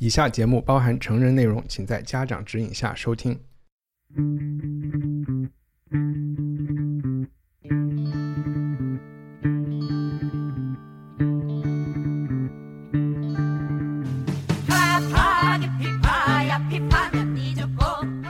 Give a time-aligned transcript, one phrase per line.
[0.00, 3.36] 以下节目包含成人内容，请在家长指引下收听。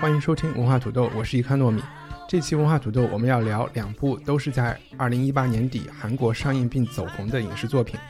[0.01, 1.83] 欢迎收听文化土豆，我是一颗糯米。
[2.27, 8.01] 这期文化土豆我们要聊两部都是在二零一八年底韩国上映并走红的影视作品。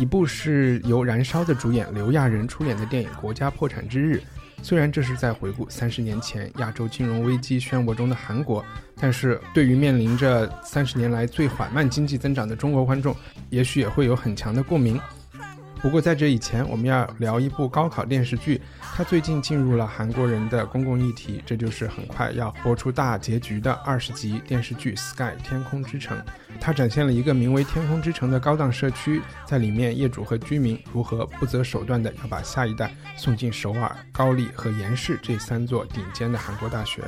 [0.00, 4.16] 一部是由燃烧的主演刘亚仁出演的电影《国家破产之日》，
[4.62, 8.64] 虽然这是在回顾三十年前亚洲金融危机漩涡中的韩国，
[8.98, 13.14] 但是对于面临着三十年来最缓慢经济增长的中国观众，
[13.50, 14.98] 也许也会有很强的共鸣。
[15.82, 18.60] 不过在这以前，我们要聊一部高考电视剧，
[18.94, 26.18] 它最近进入了韩国人的公共议题，这就是很快要播出大结局的二十集电视剧《Sky 天空之城》。
[26.60, 37.02] 它展现了一个名为“天空之城”的高档社区，在里面业主和居民如何不择手段地要把下一代送进首尔、高丽和延世这三座顶尖的韩国大学。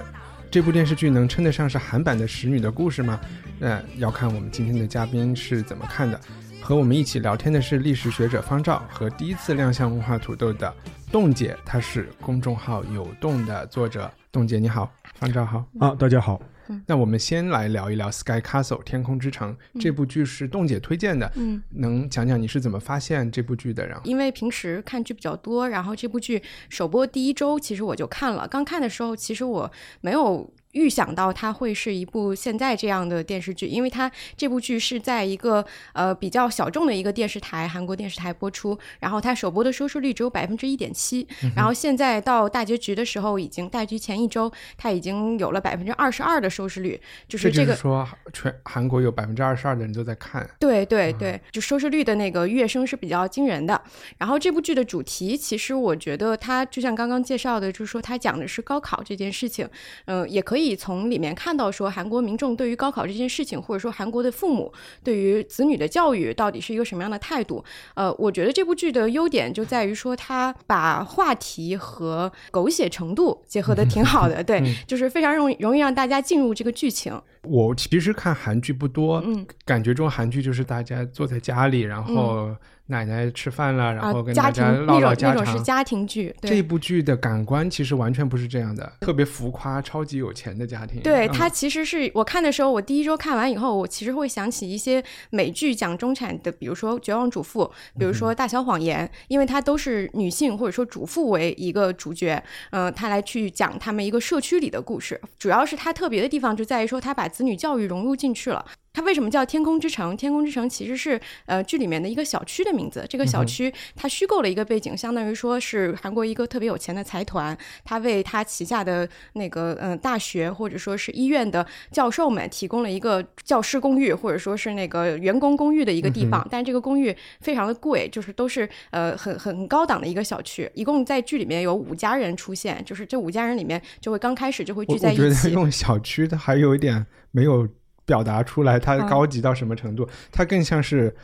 [0.50, 3.20] 这部电视剧能称得上是韩版的《使女的故事》吗？
[3.61, 6.19] 呃，要看我们今天的嘉宾是怎么看的。
[6.63, 10.73] 和我们一起聊天的是历史学者方照和第一次亮相文化土豆的
[11.11, 14.09] 冻姐，她是公众号有洞的作者。
[14.31, 16.41] 冻姐你好，方照好啊，大家好。
[16.87, 23.85] 那我们先来聊一聊《Sky Castle》天空之城这部剧是冻姐推荐的，嗯，能讲讲你是怎么发现这部剧的？
[23.85, 26.41] 然后因为平时看剧比较多，然后这部剧
[26.71, 28.47] 首播第一周其实我就看了。
[28.47, 30.49] 刚看的时候，其实我没有。
[30.72, 53.78] 预想到它会是一部现在这样的电视剧，因为它这部剧是在一个呃比较小众的一个电视台，韩国电视台播出，然后它首播的收视率只有百分之一点七，然后现在到大结局的时候，已经大局前一周，它已经有了百分之二十二的收视率，就是这个说全韩国有百分之二十二的人都在看，对对对，就收视率的那个跃升是比较惊人的。
[54.16, 59.69] 然后这部剧的主题，其实我觉得它就像刚刚介绍的，就是说它讲的是高考这件事情，
[60.06, 60.62] 嗯，也可以。
[60.62, 67.65] 可以从里面看到，说韩国民众对于高考这件事情，或者说韩国的父母对于子女的教育到底是一个什么样的态度？
[67.95, 77.21] 呃，我觉得这部剧的优点就在于说，它把话题和狗血程度结合的挺好的，对，就是非常容易容易让大家进入这个剧情。
[77.43, 82.55] 我其实看韩剧不多，嗯，感觉中韩剧就是大家坐在家里，然后。
[82.92, 85.38] 奶奶吃饭了，然后跟大家唠唠家常。
[85.38, 86.32] 那种是家庭剧。
[86.42, 91.00] 这部剧的感官其实完全不是这样的，特别浮夸、超级有钱的家庭。
[91.00, 97.64] 对，它其实是我看的时候，我第一周看完以后，我其实会想起一些美剧讲中产的，比如说《绝望主妇》，
[97.98, 105.20] 比如说《大小谎言》，因为它都是女性或者说主妇为一个主角，嗯，她来去讲他们一个社区里的故事。
[105.38, 108.64] 主要是它特别的地方就在于说，它把子女教育融入进去了。
[108.92, 110.16] 它为什么叫天空之城？
[110.16, 113.04] 天空之城其实是呃剧里面的一个小区的名字。
[113.08, 126.47] 这个小区它虚构了一个背景，相当于说是韩国一个特别有钱的财团，他为他旗下的那个嗯大学或者说是医院的教授们提供了一个教师公寓或者说是那个员工公寓的一个地方。
[126.50, 130.70] 但这个公寓非常的贵，就是都是呃很很高档的一个小区。
[130.74, 135.22] 一共在剧里面有五家人出现，就是这五家人里面就会刚开始就会聚在一起。
[135.22, 137.66] 我觉得用小区它还有一点没有。
[138.05, 140.09] 表达出来它高级到什么程度？
[140.31, 141.15] 它更像是，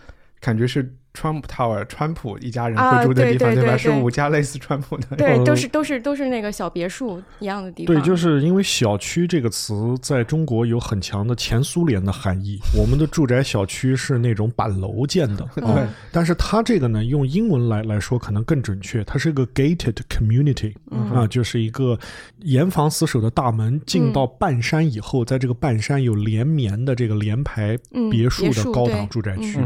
[0.40, 0.94] 感觉是。
[1.18, 3.76] Trump Tower，川普一家人会住的地方，对吧？
[3.76, 7.94] 是五家类似川普的，对，都是都是都是那个小别墅一样的地方。
[7.94, 12.60] 对，就是因为“小区”这个词在中国有很强的前苏联的含义。
[12.76, 15.86] 我们的住宅小区是那种板楼建的， 对。
[16.12, 20.72] 但是它这个呢，用英文来来说可能更准确，它是一个 gated community
[21.12, 21.98] 啊，就是一个
[22.42, 23.80] 严防死守的大门。
[23.86, 27.76] 进到半山以后，在这个半山有连绵的这个连排
[28.10, 29.58] 别墅的高档住宅区，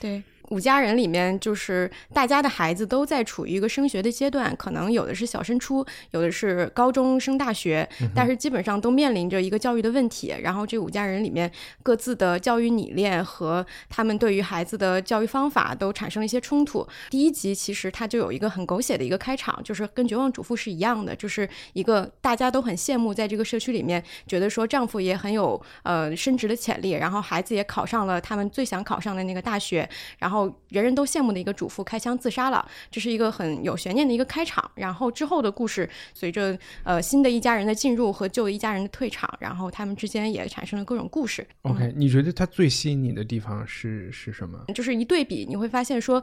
[0.00, 0.22] 对。
[0.50, 10.34] 五家人里面，就是大家的孩子都在处于一个升学的阶段，可能有的是小升初，有的是高中升大学，但是基本上都面临着一个教育的问题。
[10.42, 11.50] 然后这五家人里面
[11.82, 16.86] 各自的教育理念和他们对于孩子的教育方法都产生了一些冲突。
[17.10, 29.86] 第一集其实它就有一个很狗血的一个开场，就是跟《绝望主妇》是一样的，就是一个大家都很羡慕，在这个社区里面觉得说丈夫也很有呃升职的潜力，然后孩子也考上了他们最想考上的那个大学，
[30.18, 30.37] 然后。
[30.38, 34.70] 后人人都羡慕的一个主妇开枪自杀了，这是一个很有悬念的一个开场。
[34.74, 41.46] 然后之后的故事，随着呃新的一家人的进入和旧的一家人的退场，然后他们之间也产生了各种故事。
[41.62, 44.64] OK，你觉得它最吸引你的地方是是什么？
[44.74, 46.22] 就是一对比，你会发现说，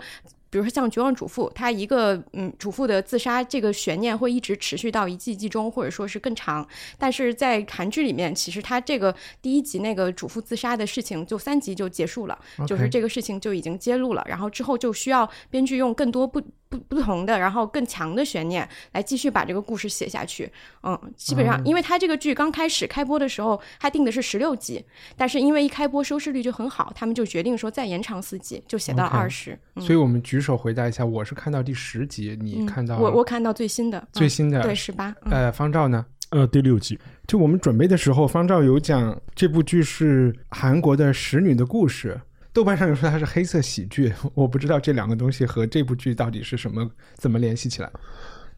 [0.55, 6.65] 比如说像《绝望主妇》，它一个嗯主妇的自杀这个悬念会一直持续到一季季中，或者说是更长。
[6.97, 20.51] 但是在韩剧里面，其实它这个第一集那个主妇自杀的事情就三集就结束了就是这个事情就已经揭露了，然后之后就需要编剧用更多不不不同的，然后更强的悬念来继续把这个故事写下去。
[20.83, 24.83] 嗯，基本上，因为它这个剧刚开始开播的时候，它定的是十六集，
[25.15, 29.57] 但是因为一开播收视率就很好，他们就决定说再延长四集，就写到二十。
[29.79, 36.05] 所以我们举手回答一下，我是看到第十集，你嗯看到我我看到最新的，最新的嗯、对十八，嗯呃，方照呢？
[36.31, 42.19] 呃，第六集，就我们准备的时候，方照有讲这部剧是韩国的使女的故事，
[42.55, 47.91] 豆瓣上有说它是黑色喜剧，我不知道这两个东西和这部剧到底是什么，怎么联系起来？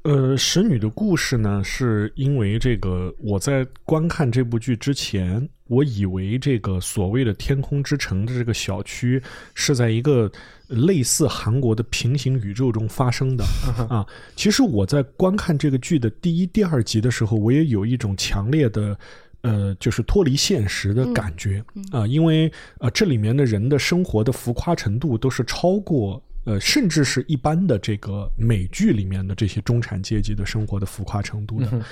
[0.03, 9.19] 呃，使女的故事呢，是因为这个我在观看这部剧之前，我以为这个所谓的天空之城的这个小区
[9.55, 10.31] 是在一个
[10.67, 13.43] 类似韩国的平行宇宙中发生的
[13.89, 14.05] 啊。
[14.35, 18.95] 其实我在观看这个剧的第一、第二集的时候，我也有一种强烈的。
[19.41, 31.85] 呃，就是脱离现实的感觉啊、因为呃，这里面的人的生活的浮夸程度都是超过呃，甚至是一般的这个美剧里面的这些中产阶级的生活的浮夸程度的。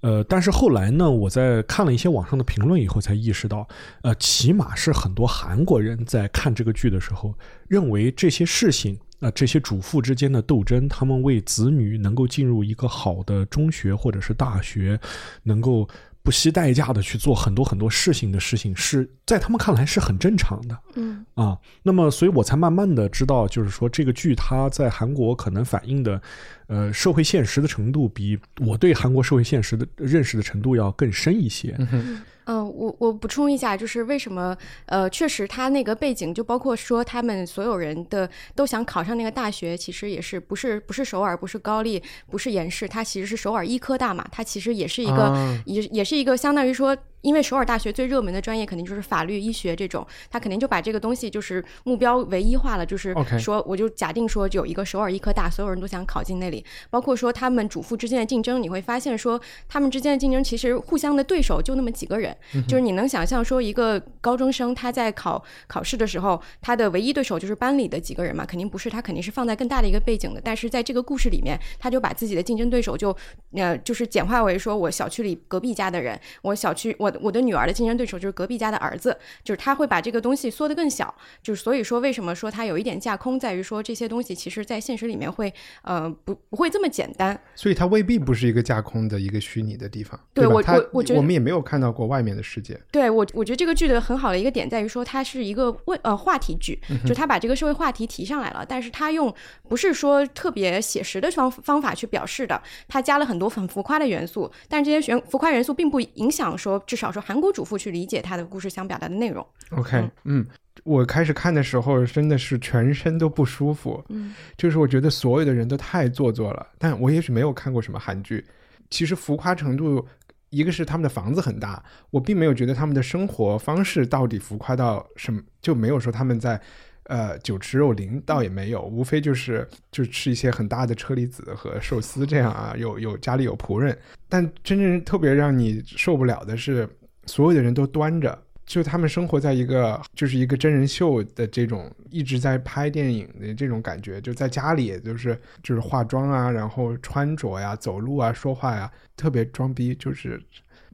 [0.00, 3.66] 呃，但是后来呢，我在看了一些网上的评论以后，才意识到，
[4.02, 7.34] 呃，起码是很多韩国人在看这个剧的时候，
[7.68, 8.98] 认为这些事情。
[9.20, 15.00] 啊、这些主妇之间的斗争，他们为子女能够进入一个好的中学或者是大学，
[15.44, 15.88] 能够
[16.24, 20.76] 不惜代价的去做很多很多事情的事情，是在他们看来是很正常的。
[20.94, 26.20] 嗯啊，那么所以我才慢慢的知道，就是说这个剧它在韩国可能反映的，
[26.66, 31.76] 呃，社会现实的程度，比我对韩国社会现实的认识的程度要更深一些。
[31.78, 34.56] 嗯，我我补充一下，就是为什么
[34.86, 46.96] 呃，确实他那个背景就包括说他们所有人的都想考上那个大学，其实也是不是不是首尔，不是高丽，不是延世，它其实是首尔医科大嘛，它其实也是一个、啊也也是一个相当于说。
[47.24, 62.36] 因为首尔大学最热门的专业肯定就是法律、医学这种，他肯定就把这个东西就是目标唯一化了，就是说我就假定说有一个首尔医科大，所有人都想考进那里，包括说他们主妇之间的竞争，你会发现说他们之间的竞争其实互相的对手就那么几个人，
[62.68, 70.40] 就是你能想象说一个高中生他在考考试的时候，他的唯一对手就是班里的几个人嘛，肯定不是，他肯定是放在更大的一个背景的。
[70.44, 73.16] 但是在这个故事里面，他就把自己的竞争对手就
[73.52, 81.14] 呃就是简化为说我小区里隔壁家的人，我小区我我的女儿的竞争对手就是隔壁家的儿子，就是他会把这个东西缩得更小。
[81.42, 85.52] 就是所以说为什么说它有一点架空，在于说这些东西其实在现实里面会
[85.82, 87.38] 呃不不会这么简单。
[87.54, 92.78] 所以它未必不是一个架空的一个虚拟的地方，对我我我觉得们也没有看到过外面的世界。
[92.90, 99.32] 对我，我觉得这个剧的很好的一个点在于说，它是一个问呃话题剧，就他把这个社会话题提上来了，但是他用
[99.68, 109.46] 不是说特别写实的方方法去表示的，他加了很多很浮夸的元素，但是这些悬浮夸元素并不影响说，至少说韩国主妇去理解他的故事想表达的内容。
[109.70, 110.46] OK，嗯
[110.82, 116.66] 我开始看的时候真的是全身都不舒服，嗯，就是我觉得所有的人都太做作了。
[116.78, 118.44] 但我也许没有看过什么韩剧，
[118.90, 120.06] 其实浮夸程度，
[120.50, 126.60] 一个是他们的房子很大，我并没有觉得他们的生活方式到底浮夸到什么，就没有说他们在。
[127.04, 133.96] 呃，酒池肉林倒也没有，无非就是就吃一些很大的车厘子和寿司这样啊，有有家里有仆人，
[134.28, 136.88] 但真正特别让你受不了的是，
[137.26, 150.42] 所有的人都端着，就他们生活在一个就是一个真人秀的这种一直在拍电影的这种感觉，就在家里就是就是化妆啊，然后穿着呀、走路啊、说话呀，特别装逼，就是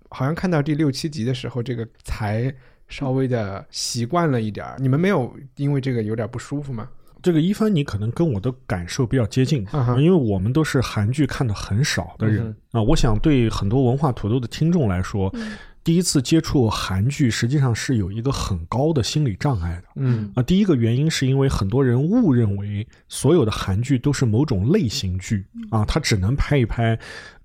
[0.09, 2.53] 好像看到第六七集的时候，这个才
[2.91, 4.77] 稍微的习惯了一点儿。
[4.79, 6.87] 你们没有因为这个有点不舒服吗？
[7.23, 12.83] 这个一帆，你可能跟我的感受比较接近，啊因为我们都是韩剧看的很少的人、嗯啊。
[12.83, 19.85] 我想对很多文化土豆的听众来说，嗯第一次接触韩剧，实际上是有一个很高的心理障碍的。
[19.97, 26.99] 嗯啊，第一个原因是因为很多人误认为所有的韩剧都是某种类型剧啊，它只能拍一拍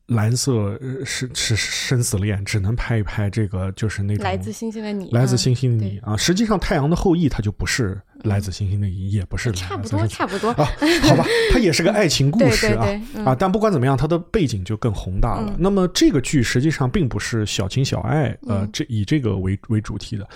[0.08, 6.16] 蓝色呃是是生死恋，只能拍一拍这个就是那种来自星星的你，来自嗯星星的你对啊。
[6.16, 10.66] 实际上，《太阳的后裔》它就不是来自星星的你》，也不是差不多，差不多啊。
[11.04, 12.88] 好吧，它也是个爱情故事啊
[13.26, 13.36] 啊！
[13.36, 15.56] 但不管怎么样，它的背景就更宏大了。
[15.58, 20.28] 那么这个剧实际上并不是小情小爱，呃，这以这个为为主题的。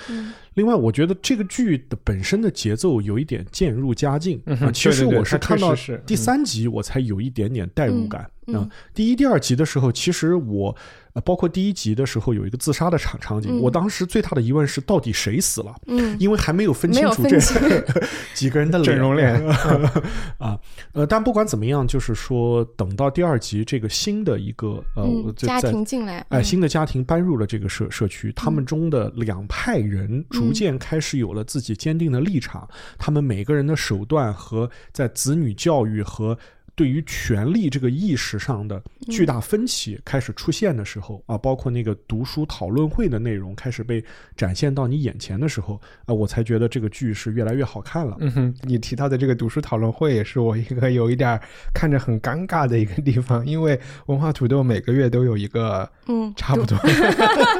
[0.54, 4.72] 另外，我觉得这个剧的本身的节奏有一点渐入佳境啊。
[4.72, 8.70] 其实我是看到第三集我才有一点点代入感嗯。
[8.94, 10.76] 第一、第二集的时候，其实我。
[11.20, 15.76] 呃，包括第一集的时候有一个自杀的场场景，我当时最大的疑问是到底谁死了？
[15.88, 17.40] 嗯，因为还没有分清楚这
[18.36, 19.36] 几个人的整容脸
[20.38, 20.58] 啊。
[20.94, 36.38] 呃，但不管怎么样，就是说等到第二集这个新的一个呃家庭进来，哎，新的家庭搬入了这个社社区，他们中的两派人逐渐开始有了自己坚定的立场，他们每个人的手段和在子女教育和。
[36.80, 44.02] 对于权力这个意识上的巨大分歧开始出现的时候啊，包括那个读书讨论会的内容开始被
[44.38, 48.16] 展现到你眼前的时候啊，我才觉得这个剧是越来越好看了。
[48.22, 51.38] 嗯哼，你提到的这个读书讨论会也是我一个有一点
[51.74, 56.78] 看着很尴尬的一个地方，因为文化土豆每个月都有一个嗯，差不多，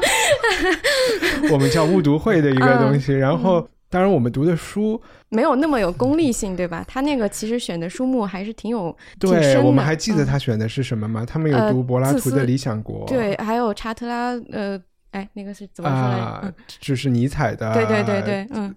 [1.52, 3.68] 我们叫误读会的一个东西，然后。
[3.90, 6.82] 当然，我们读的书没有那么有功利性，对吧？
[6.88, 11.26] 他那个其实选的书目还是挺有对，我们还记得他选的是什么吗？
[11.26, 14.80] 他们有读柏拉图的《理想国》，对，还有查特拉，呃，
[15.10, 16.54] 哎，那个是怎么说来着？
[16.78, 18.74] 就是尼采的，对对对对，嗯。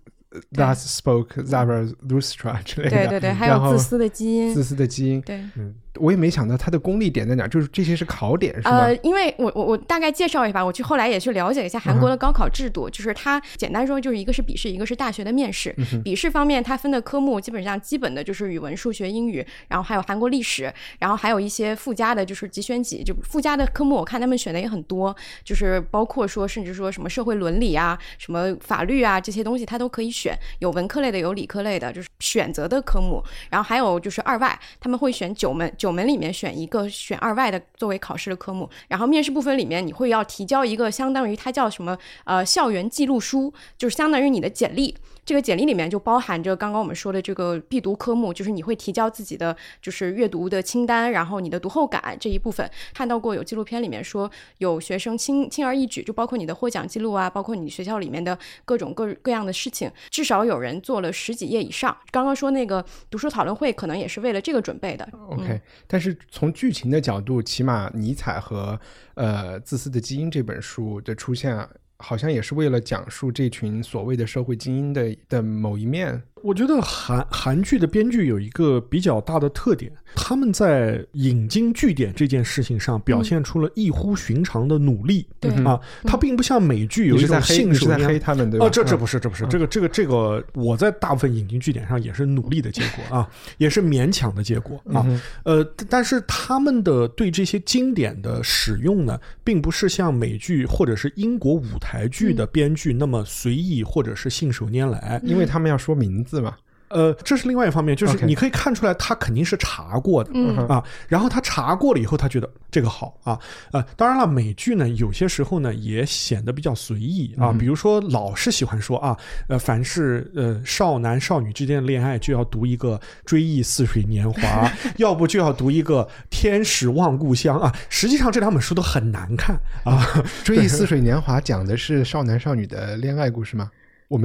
[0.53, 8.79] That spoke Zarathustra 之类的，对对对，还有自私的基因，自私的基因，对，嗯，我也没想到它的功利点在哪，就是这些是考点，是吧？
[8.79, 15.75] 呃，因为我我我大概介绍一下，我去后来也去了解一下韩国的高考制度，就是它简单说就是一个是笔试，一个是大学的面试。
[16.03, 31.03] 笔试方面，它分的科目基本上基本的就是语文、数学、英语，然后还有韩国历史，然后还有一些附加的，就是几选几，就附加的科目，我看他们选的也很多，就是包括说甚至说什么社会伦理啊、什么法律啊这些东西，它都可以选，有文科。
[31.03, 44.95] 类的有理科类的，就是选择的科目，然后还有就是二外，他们会选九门，九门里面选一个选二外的作为考试的科目，然后面试部分里面你会要提交一个相当于它叫什么呃校园记录书，就是相当于你的简历。
[45.25, 52.69] 这个简历里面就包含着刚刚我们说的这个必读科目，就是你会提交自己的就是阅读的清单，然后你的读后感这一部分。
[52.93, 61.95] 看到过有纪录片里面说有学生轻轻而易举，就包括你的获奖记录啊，包括你学校里面的各种各各样的事情，至少有人做了十几页以上。
[62.11, 65.07] 刚刚说那个读书讨论会，可能也是为了这个准备的。
[65.29, 68.79] OK，但是从剧情的角度，起码尼采和
[69.15, 71.69] 呃《自私的基因》这本书的出现啊。
[72.03, 76.21] 好像也是为了讲述这群所谓的社会精英的的某一面。
[76.43, 85.25] 我觉得韩韩剧的编剧有一个比较大的特点，他们在引经据典这件事情上表现出了异乎寻常的努力。
[85.39, 88.65] 对啊，他并不像美剧有一种信手拈黑他们对吧？
[88.65, 95.07] 哦，这这不是这不是这个这个这个，我在大部分引经据典上也是努力的结果啊， 也是勉强的结果啊。
[95.43, 106.32] 呃，但是他们的对这些经典的使用呢，并不是像美剧或者是英国舞台剧的编剧那么随意或者是信手拈来，因为他们要说名字。
[106.39, 106.57] 是吧？
[106.89, 110.31] 呃，这是另外一方面，就是你可以看出来，他肯定是查过的
[110.67, 110.83] 啊。
[111.07, 113.39] 然后他查过了以后，他觉得这个好啊。
[113.71, 117.51] 呃，当然了，美剧呢，有些时候呢也显得比较随意啊。
[117.51, 124.39] 比如说，老是喜欢说啊，呃，凡是呃少男少女之间的恋爱，就要读一个《追忆似水年华》，
[124.97, 127.73] 要不就要读一个《天使望故乡》啊。
[127.89, 130.05] 实际上，这两本书都很难看啊。
[130.43, 133.71] 《追忆似水年华》讲的是少男少女的恋爱故事吗？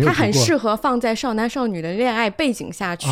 [0.04, 3.08] 它很适合放在少男少女的恋爱背景下去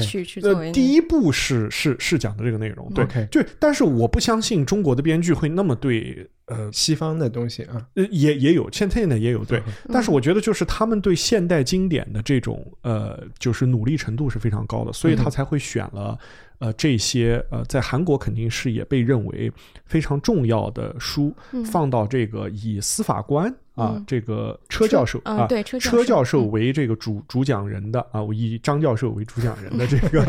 [0.00, 0.70] 去去作为。
[0.72, 16.18] 第一部是是是讲的这个内容，对，就但是我不相信中国的编剧会那么对呃西方的东西啊，呃也也有现在呢也有对，但是我觉得就是他们对现代经典的这种呃就是努力程度是非常高的，所以他才会选了。
[16.58, 19.50] 呃，这些呃，在韩国肯定是也被认为
[19.84, 30.24] 非常重要的书，放到这个以司法官啊，这个车教授啊，对车教授为这个主主讲人的啊，我以张教授为主讲人的这个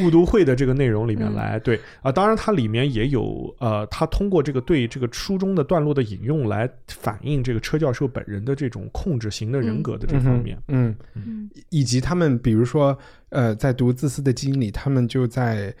[0.00, 12.98] 误读会的这个内容里面来，对啊，当然它里面也有呃，他通过这个对这个书中的段落的引用来反映这个车教授本人的这种控制型的人格的这方面，嗯嗯，以及他们比如说。
[13.34, 15.74] 呃，在读《自私的基因》里，他们就在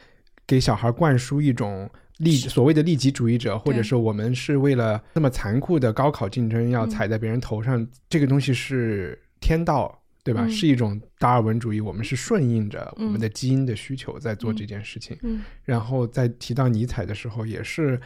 [0.46, 1.86] 给小孩灌输一种
[2.22, 10.46] 利所谓的利己主义者，或者是我们是为了那么残酷的高考竞争要踩在别人头上，这个东西是天道，对吧？
[10.48, 15.18] 是一种达尔文主义，我们是顺应着我们的基因的需求在做这件事情。
[15.22, 18.00] 嗯然后在提到尼采的时候，也是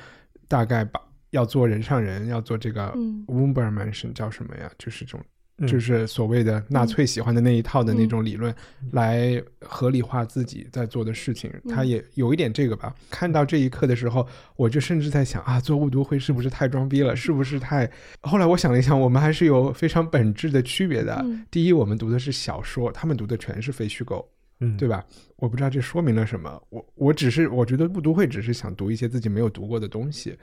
[0.48, 0.98] 大概把
[1.30, 2.86] 要做人上人，要做这个
[3.26, 4.70] w o m b e r Mansion 叫什么呀？
[4.78, 5.20] 就是这种。
[5.58, 8.54] 嗯就是所谓的纳粹喜欢的那一套的那种理论，
[8.92, 11.50] 来合理化自己在做的事情。
[11.68, 12.94] 他也有一点这个吧。
[13.10, 17.16] 看到这一刻的时候，我就甚至在想啊，做误读会是不是太装逼了？
[17.16, 17.90] 是不是太……
[18.20, 21.24] 后来我想了一想，我们还是有非常本质的区别的。
[21.50, 24.28] 第一，我们读的是小说，他们读的全是非虚构。
[24.60, 25.04] 嗯，对吧？
[25.36, 26.62] 我不知道这说明了什么。
[26.70, 30.36] 我我只是我觉得误读会只是想读一些自己没有读过的东西。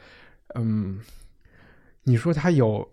[0.55, 1.00] 嗯，
[2.03, 2.88] 你说他有，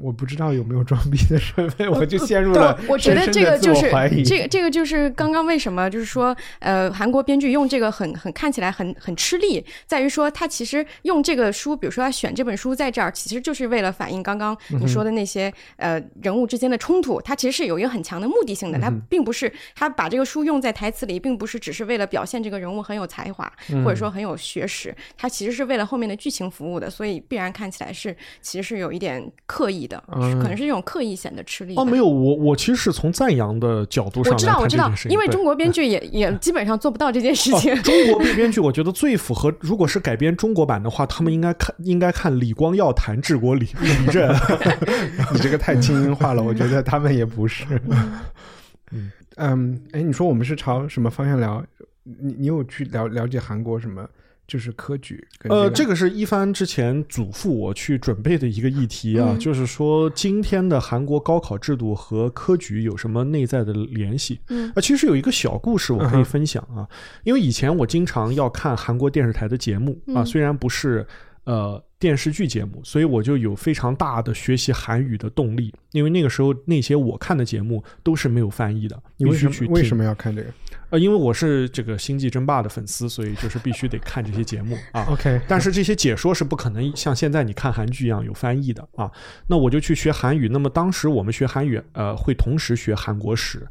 [0.00, 3.90] 我不知道有没有装逼的成分，我就陷入了对，我觉得这个就是。
[4.24, 23.50] 这个这个就是刚刚为什么就是说呃韩国编剧用这个很很看起来很很吃力，在于说他其实用这个书，比如说他选这本书在这儿，其实就是为了反映刚刚你说的那些、呃人物之间的冲突，他其实是有一个很强的目的性的，他并不是他把这个书用在台词里，并不是只是为了表现这个人物很有才华，
[23.84, 31.74] 或者说很有学识，他其实是为了后面的剧情服务的，所以必然看起来是其实是有一点刻意的，嗯可能是这种刻意显得吃力。
[31.74, 37.72] 哦，没有，我我其实是从赞扬的角度上我知道，来我知道看这件事，情，对因为中国编剧也也基本上做不到这件事情。
[37.72, 44.32] 哦、中国编编剧，我觉得最符合，如果是改编中国版的话，他们应该看应该看李光耀谈治国理理政。
[45.34, 47.64] 你这个太精英化了，我觉得他们也不是。
[48.92, 51.64] 嗯嗯，哎，你说我们是朝什么方向聊？
[52.04, 54.06] 你你有去了了解韩国什么？
[54.50, 59.38] 就是科举跟呃，这这个是一帆之前嘱咐我去准备的一个议题啊，嗯。
[59.38, 64.40] 就是说今天的韩国高考制度和科举有什么内在的联系？
[64.48, 64.68] 嗯。
[64.74, 66.82] 啊，其实有一个小故事我可以分享啊，
[67.22, 70.26] 因为以前我经常要看韩国电视台的节目啊，嗯。
[70.26, 71.06] 虽然不是
[71.44, 80.48] 呃电视剧节目，所以我就有非常大的学习韩语的动力，因为那个时候那些我看的节目都是没有翻译的，你为必须去听什么为什么要看这个
[80.90, 85.06] 呃，因为我是这个星际争霸的粉丝，所以就是必须得看这些节目啊。
[85.10, 89.10] OK，但是这些解说是不可能像现在你看韩剧一样有翻译的啊。
[89.46, 90.48] 那我就去学韩语。
[90.48, 93.66] 那么当时我们学韩语，呃，会同时学韩国史。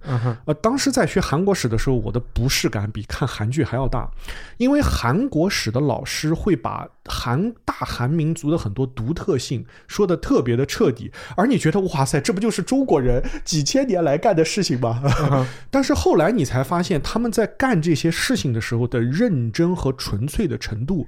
[0.46, 4.10] 呃，当时在学韩国史的时候，我的不适感比看韩剧还要大，
[4.58, 15.02] 因为韩国史的老师会把韩大韩民族的很多独特性说的特别的彻底，而你觉得哇塞，这不就是中国人几千年来干的事情吗？
[15.70, 21.08] 但是后来你才发现，他们在干这些事情的时候的认真和纯粹的程度。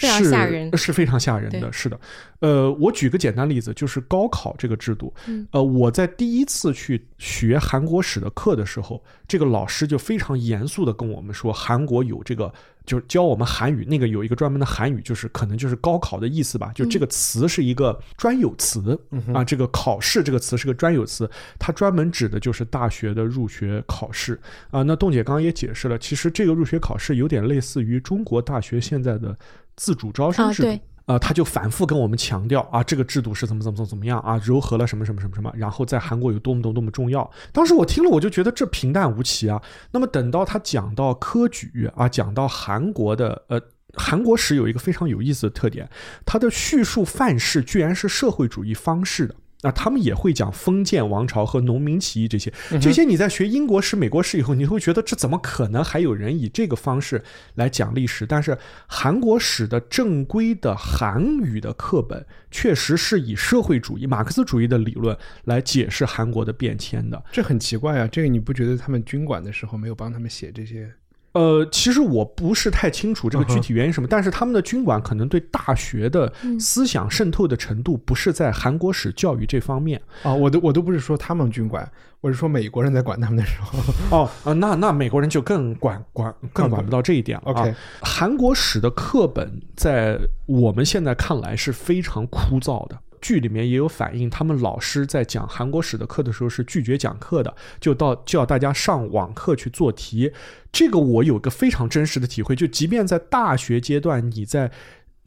[0.00, 2.00] 非常是吓人是非常吓人的，是的。
[2.40, 5.12] 呃，我举个简单例子，就是高考这个制度。
[5.26, 12.50] 嗯呃，我在第一次去学韩国史的课的时候，这个老师就非常严肃的跟我们说，韩国有这个，
[12.86, 18.98] 就是教我们韩语，那个有一个专门的韩语，就是可能就是高考的意思吧，就这个词是一个专有词、
[19.34, 24.82] 啊，这个考试这个词是个专有词，它专门指的就是大学的入学考试啊。
[24.82, 29.36] 那栋姐刚刚也解释了，其实这个入学考试有点类似于中国大学现在的
[29.80, 30.68] 自主招生制度。
[30.68, 37.28] 啊呃，他就反复跟我们强调啊，这个制度是怎么怎么怎么怎么样啊，柔和了什么什么什么什么，然后在韩国有多么多么多么重要。
[37.52, 39.60] 当时我听了，我就觉得这平淡无奇啊。
[39.90, 43.60] 那么等到他讲到科举啊，讲到韩国的呃。
[43.94, 45.90] 韩国史有一个非常有意思的特点，
[46.24, 49.34] 它的叙述范式居然是社会主义方式的。
[49.62, 57.22] 啊，他们也会讲封建王朝和农民起义这些，这些你在学英国史、美国史以后，你会觉得这怎么可能还有人以这个方式
[57.56, 58.24] 来讲历史？
[58.24, 67.22] 但是韩国史的正规的韩语的课本，确实是以社会主义、马克思主义的理论来解释韩国的变迁的。
[67.30, 68.08] 这很奇怪啊！
[68.10, 70.90] 这个你不觉得他们军管的时候没有帮他们写这些？
[71.32, 80.00] 呃，其实我不是太清楚这个具体原因什么，但是他们的军管可能对大学的思想渗透的程度不是在韩国史教育这方面。
[80.22, 81.88] 啊，我都我都不是说他们军管，
[82.20, 83.78] 我是说美国人在管他们的时候。
[84.10, 87.60] 哦，呃，那那美国人就更管管更管不到这一点了啊。
[87.62, 92.98] OK 韩国史的课本在我们现在看来是非常枯燥的。
[93.20, 100.32] 剧里面也有反映，他们老师在讲韩国史的课的时候是拒绝讲课的，就到叫大家上网课去做题。
[100.72, 104.70] 这个我有个非常真实的体会，就即便在大学阶段，你在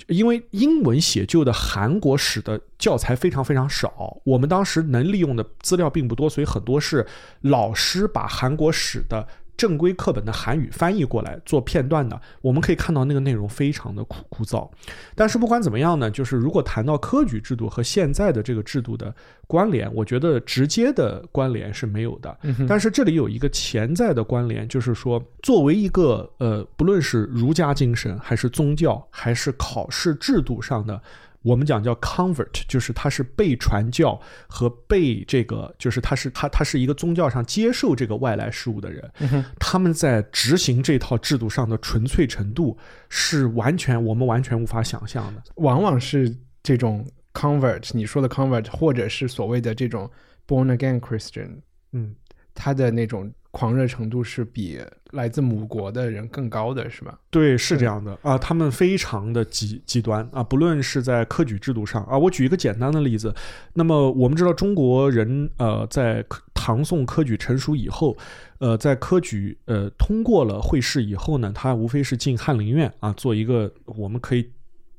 [0.07, 7.05] 因为英文写就的韩国史的教材非常非常少，我们当时能利用的资料并不多，所以很多是
[7.41, 12.19] 老师把韩国史的正规课本的韩语翻译过来做片段的。
[12.41, 14.69] 我们可以看到那个内容非常的枯枯燥。
[15.15, 19.13] 但是不管怎么样呢，就是如果谈到科举制度和现在的这个制度的
[19.47, 22.37] 关联，我觉得直接的关联是没有的。
[22.67, 31.01] 但是这里有一个潜在的关联，就是说，作为一个呃，不论是儒家精神，还是宗教，还是考试制度上的。
[31.43, 39.11] 我们讲叫 convert，就是他是被传教和被这个，就是他是他他是一个宗教上接受这个外来事物的人，
[39.59, 42.77] 他们在执行这套制度上的纯粹程度
[43.09, 45.43] 是完全我们完全无法想象的。
[45.55, 50.09] 往往是这种 convert，你说的 convert，或者是所谓的这种
[50.47, 51.57] Born Again Christian，
[51.91, 52.15] 嗯，
[52.53, 54.79] 他的那种狂热程度是比
[55.11, 57.17] 来自母国的人更高的，是吧？
[57.29, 63.33] 对，是这样的啊，他们非常的极极端啊，不论是在科举制度上啊，我举一个简单的例子，
[63.73, 68.17] 那么我们知道中国人呃，在唐宋科举成熟以后，
[68.57, 74.49] 呃，在科举呃通过了会试以后呢，他无非是进翰林院啊，做一个我们可以。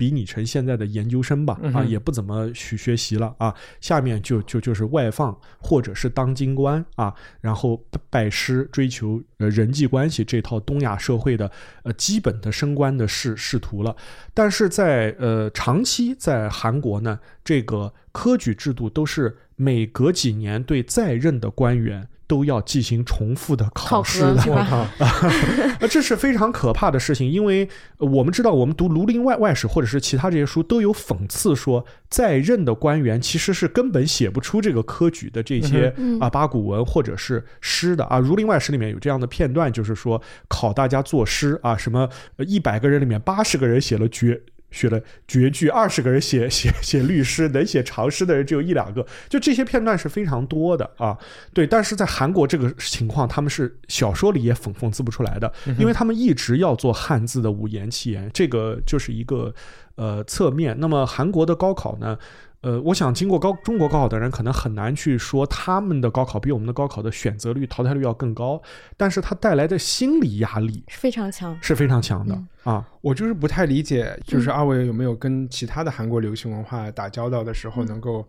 [0.05, 3.55] 比拟成现在的研究生吧，啊，也不怎么学学习了啊。
[3.81, 11.51] 下面就就就是外放，或者是当京官啊，然后拜师，追求呃人际关系这套东亚社会的
[11.85, 13.97] 呃基本的升官的仕仕途了。
[14.35, 22.07] 但是在呃长期在韩国呢，这个科举制度都是每隔几年对在任的官员。
[22.35, 25.87] 都要进行重复的考试的， 我靠！
[25.87, 27.69] 这是非常可怕的事情，因为
[27.99, 38.17] 我们知道，我们读《庐陵外外史》或者是其他这些书，都有讽刺说，在任的官员其实是根本写不出这个科举的这些啊八股文或者是诗的啊。
[38.21, 44.43] 《儒林外史》里面有这样的片段，就是说考大家作诗啊，什么一百个人里面八十个人写了绝。
[44.75, 51.17] 学了绝句，二十个人写 写写律诗，能写长诗的人只有一两个，就这些片段是非常多的啊。
[51.53, 59.55] 对，但是在韩国这个情况，他们是小说里也讽讽刺不出来的，因为他们一直要做汉字的五言七言，这个就是一个
[59.95, 60.77] 呃侧面。
[60.81, 62.19] 那么韩国的高考呢？
[62.65, 68.59] 呃，我想经过高中国高考的人可能很难去说他们的高考比我们的高考的选择率、淘汰率要更高，
[68.97, 72.89] 但是它带来的心理压力是非常强，是非常强的啊！
[73.03, 78.27] 我就是不太理解，就是二位有没有跟其他的韩国流行文化打交道的时候，能够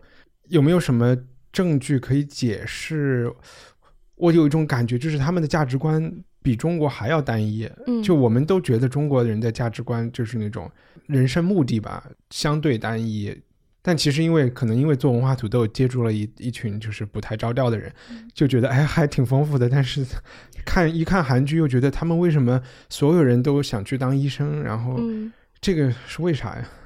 [0.48, 1.16] 有没有什么
[1.50, 3.32] 证据可以解释？
[4.16, 7.66] 我有一种感觉，就是他们的价值观比中国还要单一。
[7.86, 10.70] 嗯，就我们都觉得中国人的价值观就是那种
[11.06, 13.34] 人生目的吧，相对单一。
[13.86, 17.92] 但其实，因为可能因为做文化土豆接触了一一群就是不太着调的人，
[18.34, 19.68] 就觉得哎还挺丰富的。
[19.68, 20.04] 但是
[20.64, 24.60] 看一看韩剧，又觉得他们为什么所有人都想去当医生？
[24.60, 24.98] 然后
[25.60, 26.68] 这个是为啥呀？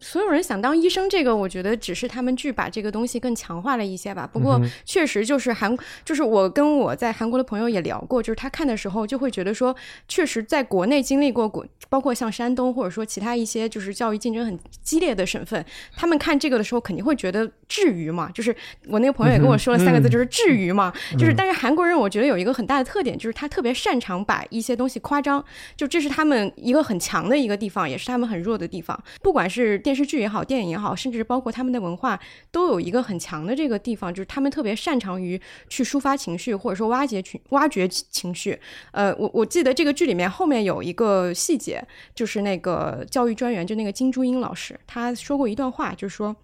[0.00, 4.28] 所有人想当医生，这个我觉得只是他们剧把这个东西更强化了一些吧。
[4.30, 9.74] 不过确实就是韩，就是我跟我在韩国的朋友也聊过，就是他看的时候就会觉得说，
[10.08, 15.64] 确实在国内经历过国，包括像山东或者说其他一些就是教育竞争很激烈的省份，
[15.96, 18.28] 他们看这个的时候肯定会觉得至于嘛。
[18.34, 18.54] 就是
[18.88, 20.92] 我那个朋友也跟我说了三个字，就是至于嘛。
[21.12, 25.42] 就是但是韩国人我觉得有一个很大的特点，就是他特别擅长把一些东西夸张，
[25.76, 29.00] 就这是他们一个很强的一个地方，也是他们很弱的地方。
[29.22, 32.18] 不管是电视剧也好，电影也好，甚至包括他们的文化，
[32.50, 38.58] 都有一个很强的这个地方，就是他们特别擅长于去抒发情绪，或者说挖掘情挖掘情绪。
[38.90, 41.80] 呃，我我记得这个剧里面后面有一个细节，
[42.14, 46.34] 就是那个教育专员，就那个金珠英老师，他说过一段话，就是说，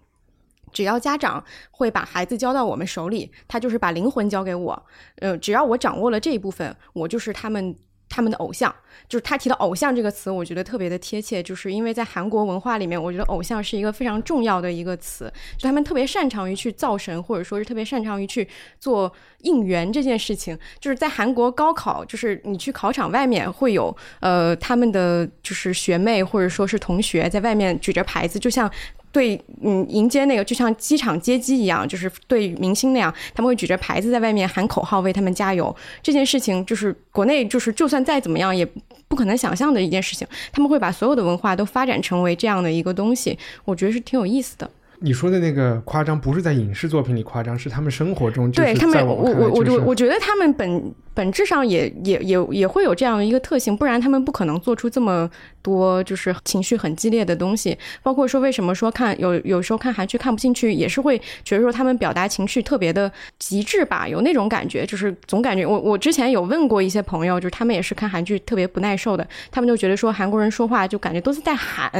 [0.71, 4.85] 只要家长会把孩子交到我们手里，他就是把灵魂交给我。
[5.17, 7.75] 呃，只要我掌握了这一部分，我就是他们。
[8.09, 8.73] 他们的偶像，
[9.09, 18.47] 就是他提到“偶像”这个词，我觉得特别的贴切，就是因为在韩国文化里面，我觉得偶像是一个非常重要的一个词，就他们特别擅长于去造神，或者说是特别擅长于去
[18.79, 20.57] 做应援这件事情。
[20.79, 28.71] 就是在韩国高考，就是你去考场外面会有呃他们的就是学妹或者说是同学在外面举着牌子，就像。
[29.11, 35.75] 对，嗯，迎接那个就像机场接机一样，就是对明星那样，他们会举着牌子在外面喊口号，为他们加油。
[36.03, 38.67] 这件事情就是国内就是就算再怎么样也
[39.07, 40.27] 不可能想象的一件事情。
[40.51, 44.69] 他们会把所有的文化都发展成为这样的一个东西，我觉得是挺有意思的。
[44.99, 48.51] 你说的那个夸张，不是在影视作品里夸张，是他们生活中。
[48.51, 55.29] 对他们，我我我我我觉得他们本本质上也也也也会有这样的一个特性，不然他们不可能做出这么。
[55.63, 71.91] 多就是情绪很激烈的东西，包括说为什么说看有有时候看韩剧看不进去，也是会觉得说他们表达情绪特别的极致吧，有那种感觉，就是总感觉我我之前有问过一些朋友，就是他们也是看韩剧特别不耐受的，他们就觉得说韩国人说话就感觉都是在喊，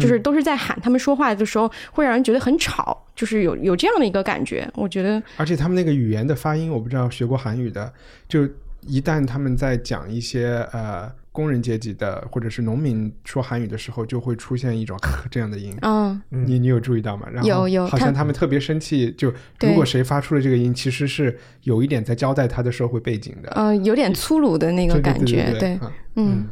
[0.00, 5.22] 就是都是在喊，他们说话的时候会让人觉得很吵，就是有有这样的一个感觉，我觉得。
[5.36, 7.92] 而且他们那个语言的发音，我不知道学过韩语的，
[8.26, 8.48] 就
[8.86, 11.12] 一旦他们在讲一些呃。
[11.32, 14.98] 工人阶级的或者是农民说韩语的时候，就会出现一种
[15.30, 15.72] 这样的音。
[15.80, 17.28] 嗯，你你有注意到吗？
[17.32, 19.12] 然后有有，好像他们特别生气。
[19.12, 23.52] 就如果谁发出了这个音，其实是有一点在交代他的社会背景的。
[23.54, 25.54] 嗯，有点粗鲁的那个感觉。
[25.60, 26.48] 对，嗯嗯，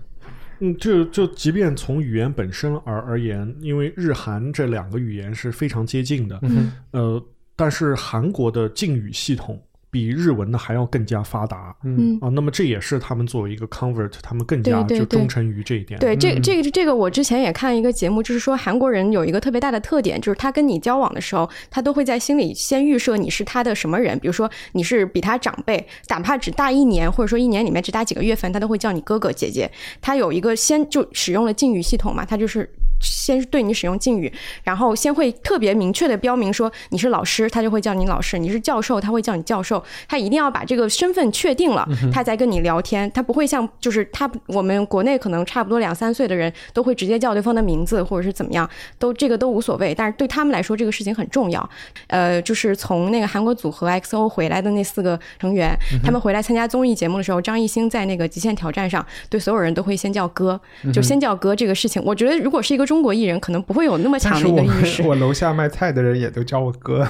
[0.79, 6.39] 就就即便从语言本身而而言，因为日韩这两个语言是非常接近的。
[6.43, 7.23] 嗯，呃，
[7.55, 9.61] 但是韩国的敬语系统。
[9.91, 11.75] 比日文的还要更加发达。
[11.85, 15.99] 嗯啊，那么这也是他们作为一个 convert，他们更加就忠诚于这一点。
[16.01, 29.71] 对，这个这个这个，我之前也看一个节目，就是说韩国人有一个特别大的特点，就是他跟你交往的时候，他都会在心里先预设你是他的什么人，比如说你是比他长辈，哪怕只大一年，或者说一年里面只大几个月份，他都会叫你哥哥姐姐。
[30.01, 32.69] 他有一个先就使用了敬语系统嘛，他就是。
[33.01, 34.33] 先对你使用敬语，
[34.65, 39.83] 然后先会特别明确的标明说你是老师，他就会叫你老师；你是教授，他会叫你教授。
[40.09, 43.11] 他一定要把这个身份确定了，他才跟你聊天。
[43.13, 49.95] 他不会像就是他我们国内可能差不多两三岁的人都会直接叫对方的名字或者是怎么样，都这个都无所谓。
[49.95, 51.69] 但是对他们来说，这个事情很重要。
[52.09, 60.61] 呃，就是从那个韩国组合 XO 回来的那四个成员，他们回来参加综艺节目的时候，张艺兴在那个极限挑战上对所有人都会先叫哥，
[60.93, 65.03] 就先叫哥这个事情，我觉得如果是一个中国艺人，可能不会有那么强的一个意识。
[65.03, 67.07] 我楼下卖菜的人也都叫我哥。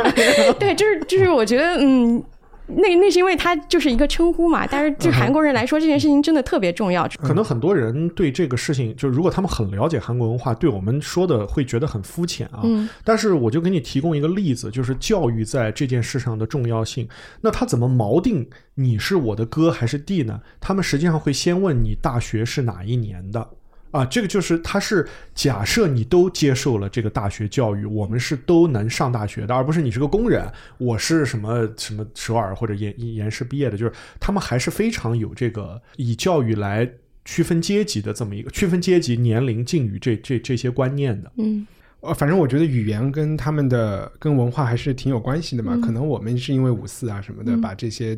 [0.58, 2.24] 对，就是就是，我觉得嗯。
[2.70, 7.08] 那那是因为他就是一个称呼嘛，但是对韩国人来说，这件事情真的特别重要。
[7.22, 12.60] 可能很多人对这个事情，就如果他们很了解韩国文化，对我们说的会觉得很肤浅啊。
[12.64, 17.08] 嗯但是我就给你提供一个例子，就是教育在这件事上的重要性。
[17.40, 20.38] 那他怎么锚定你是我的哥还是弟呢？
[20.60, 23.48] 他们实际上会先问你大学是哪一年的。
[23.90, 30.46] 啊，这个就是他是假设你都接受了这个大学教育，我们是都能上大学的，而不是你是个工人，
[30.78, 36.90] 我是什么什么首尔或者延延世毕业的，就是他们还是非常有这个以教育来
[37.24, 41.32] 区分阶级的这么一个区分阶级、年龄、境遇这这这些观念的。
[41.36, 41.66] 嗯
[42.00, 45.74] 呃，反正我觉得语言跟他们的跟文化还是挺有关系的嘛。
[45.74, 48.16] 嗯可能我们是因为五四啊什么的，嗯把这些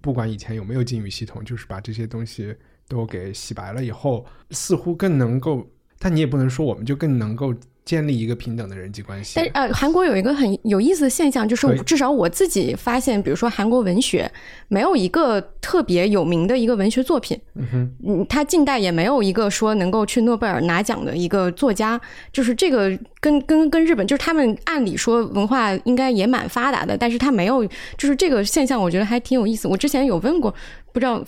[0.00, 2.54] 不管以前有没有禁语系统，就是把这些东西
[2.88, 5.66] 都给洗白了以后，似乎更能够。
[5.98, 9.32] 但你也不能说我们就更能够建立一个平等的人际关系。
[9.36, 14.30] 但是呃，韩国有一个很有意思的现象，就是至少我自己发现，比如说韩国文学
[14.68, 21.98] 没有一个特别有名的一个文学作品，嗯哼，嗯，他近代也没有一个说能够去诺贝尔拿奖的一个作家，
[22.30, 27.64] 就是这个跟跟跟日本，就是他们按理说文化应该也蛮发达的，但是他没有，
[27.96, 29.66] 就是这个现象，我觉得还挺有意思。
[29.66, 30.54] 我之前有问过，
[30.92, 31.24] 不知道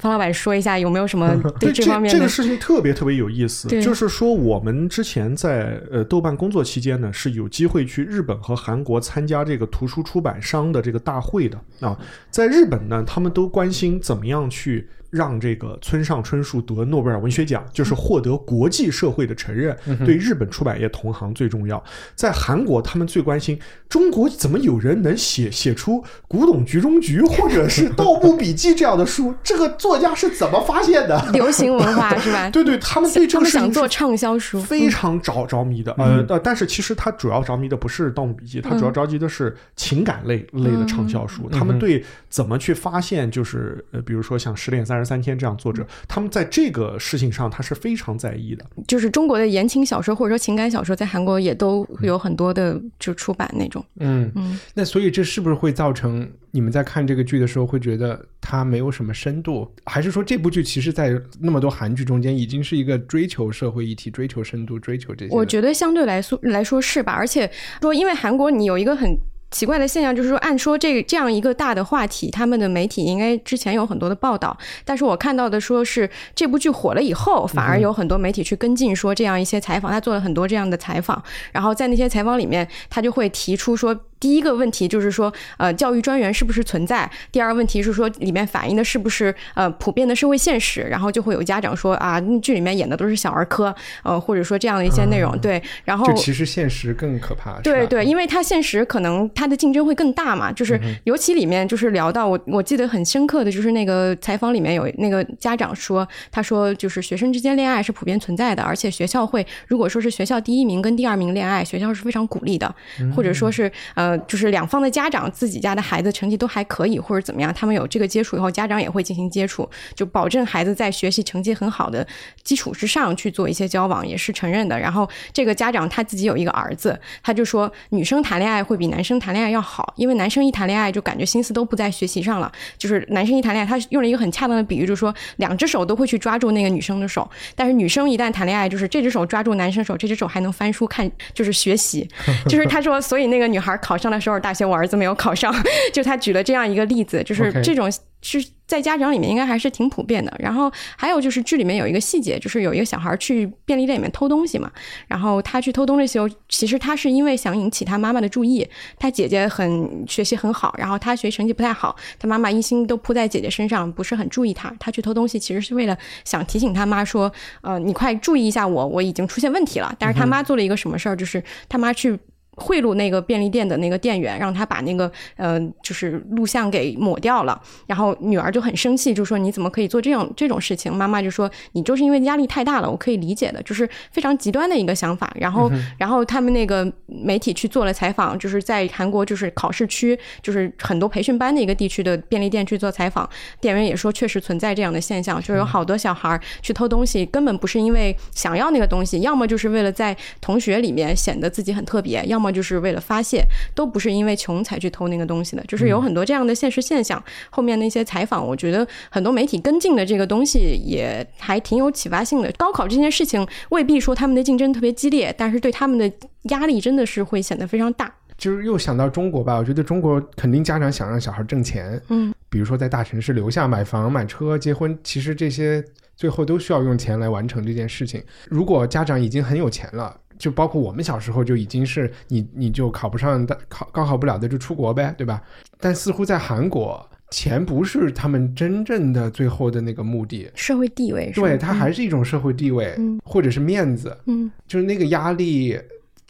[0.00, 11.98] 方老板说一下有没有什么对这方面的这个事情特别特别有意思，就是说我们之前在呃豆瓣工作期间呢，是有机会去日本和韩国参加这个图书出版商的这个大会的啊。
[12.30, 21.82] 在日本呢，他们都关心怎么样去让这个村上春树得诺贝尔文学奖，就是获得国际社会的承认，对日本出版业同行最重要。
[22.14, 31.20] 在韩国，他们最关心中国怎么有人能写写出《古董局中局》或者是《盗墓笔记》这样的书，这个作家是怎么发现的？
[31.32, 32.48] 流行文化是吧？
[32.50, 35.92] 对对，他们对这他们个事情是想做畅销书，非常着着迷的。
[35.98, 41.48] 呃，呃但是其实他主要着迷的不是《盗墓笔记》，他主要着急的是情感类类的畅销书。
[41.50, 48.64] 他们对怎么去发现，就是呃，比如说像《十点三十三天》这样作者，他们在这个事情上他是非常在意的。
[48.86, 53.84] 就是中国的言情小说或者说情感小说，在韩国也都有很多的就出版那种。
[53.98, 59.68] 嗯嗯，那所以这是不是会造成你们在看这个剧的时候会觉得它没有什么深度？
[59.86, 65.34] 还是说这部剧其实，在那么多韩剧中间，已经是一个追求社会议题、追求深度、追求这些？
[65.34, 67.12] 我觉得相对来说来说是吧？
[67.12, 69.18] 而且说，因为韩国你有一个很。
[69.50, 87.10] 奇怪的现象就是说，按说这这样一个大的话题，他们的媒体应该之前有很多的报道，但是我看到的说是这部剧火了以后，反而有很多媒体去跟进说这样一些采访，他做了很多这样的采访，然后在那些采访里面，他就会提出说，第一个问题就是说，呃，教育专员是不是存在？
[87.32, 90.82] 第二个问题是说，里面反映的是不是呃普遍的社会现实？
[90.82, 97.58] 然后就会有家长说啊，剧里面演的都是小儿科，呃，或者说这样的一些内容，对，然后就其实现实更可怕。
[97.62, 112.74] 对对，因为它现实可能它的竞争会更大嘛，就是尤其里面就是聊到我我记得很深刻的就是那个采访里面有那个家长说，他说就是学生之间恋爱是普遍存在的，而且学校会如果说是学校第一名跟第二名恋爱，学校是非常鼓励的，
[113.16, 122.06] 或者说是呃呃就是两方的家长自己家的孩子成绩都还可以或者怎么样，他们有这个接触以后，家长也会进行接触，就保证孩子在学习成绩很好的
[122.42, 124.78] 基础之上去做一些交往，也是承认的。
[124.78, 142.08] 然后这个家长他自己有一个儿子，他就说女生谈恋爱会比男生谈恋爱要好，因为男生一谈恋爱就感觉心思都不在学习上了，就是男生一谈恋爱，他用了一个很恰当的比喻，就是说两只手都会去抓住那个女生的手，但是女生一旦谈恋爱，就是这只手抓住男生手，这只手还能翻书看，就是学习，
[142.48, 145.54] 就是他说，所以那个女孩考上的首尔大学，我儿子没有考上，
[145.92, 147.88] 就他举了这样一个例子，就是这种
[148.22, 150.34] 是在家长里面应该还是挺普遍的。
[150.38, 154.70] 然后还有就是剧里面有一个细节，就是有一个小孩去便利店里面偷东西嘛，
[155.06, 158.66] 然后他去偷东西的时候，其实他是因为想引起他妈妈的注意，
[158.98, 164.72] 他姐姐很学习很好，然后他学习成绩不太好，他妈妈一心都扑在姐姐身上，不是很注意他。
[164.78, 167.32] 他去偷东西其实是为了想提醒他妈说，
[167.62, 169.94] 呃，你快注意一下我，我已经出现问题了。
[169.98, 172.18] 但是他妈做了一个什么事儿，就是他妈去。
[172.60, 177.60] 贿赂那个便利店的那个店员，让他把那个呃，就是录像给抹掉了。
[177.86, 180.94] 然后女儿就很生气，就说你怎么可以做这种这种事情？
[180.94, 185.32] 妈妈就说你就是因为压力太大了，我可以理解的，就是非常极端的一个想法。
[185.34, 193.28] 然后，然后他们那个媒体去做了采访，就是在韩国就是考试区，就是很多培训班的一个地区的便利店去做采访，
[193.60, 207.22] 店员也说确实存在这样的现象，就是有好多小孩去偷东西，根本不是因为想要那个东西，要么就是为了在同学里面显得自己很特别，要么就是为了发泄，都不是因为穷才去偷那个东西的，就是有很多这样的现实现象。
[207.50, 212.50] 后面那些采访，我觉得很多媒体跟进的这个东西也还挺有启发性的。
[212.52, 216.10] 高考这件事情未必说他们的竞争特别激烈，但是对他们的
[216.44, 218.14] 压力真的是会显得非常大。
[218.36, 225.84] 就是又想到中国吧，我觉得中国肯定家长想让小孩挣钱，嗯，比如说在大城市留下、买房、买车、结婚，其实这些
[226.16, 228.22] 最后都需要用钱来完成这件事情。
[228.48, 235.42] 如果家长已经很有钱了，就包括我们小时候就已经是你你就考不上的考高考不了的就出国呗，对吧？
[235.78, 240.50] 但似乎在韩国，钱不是他们真正的最后的那个目的。
[240.54, 245.78] 社会地位是对，它还是一种社会地位，嗯或者是面子，嗯就是那个压力，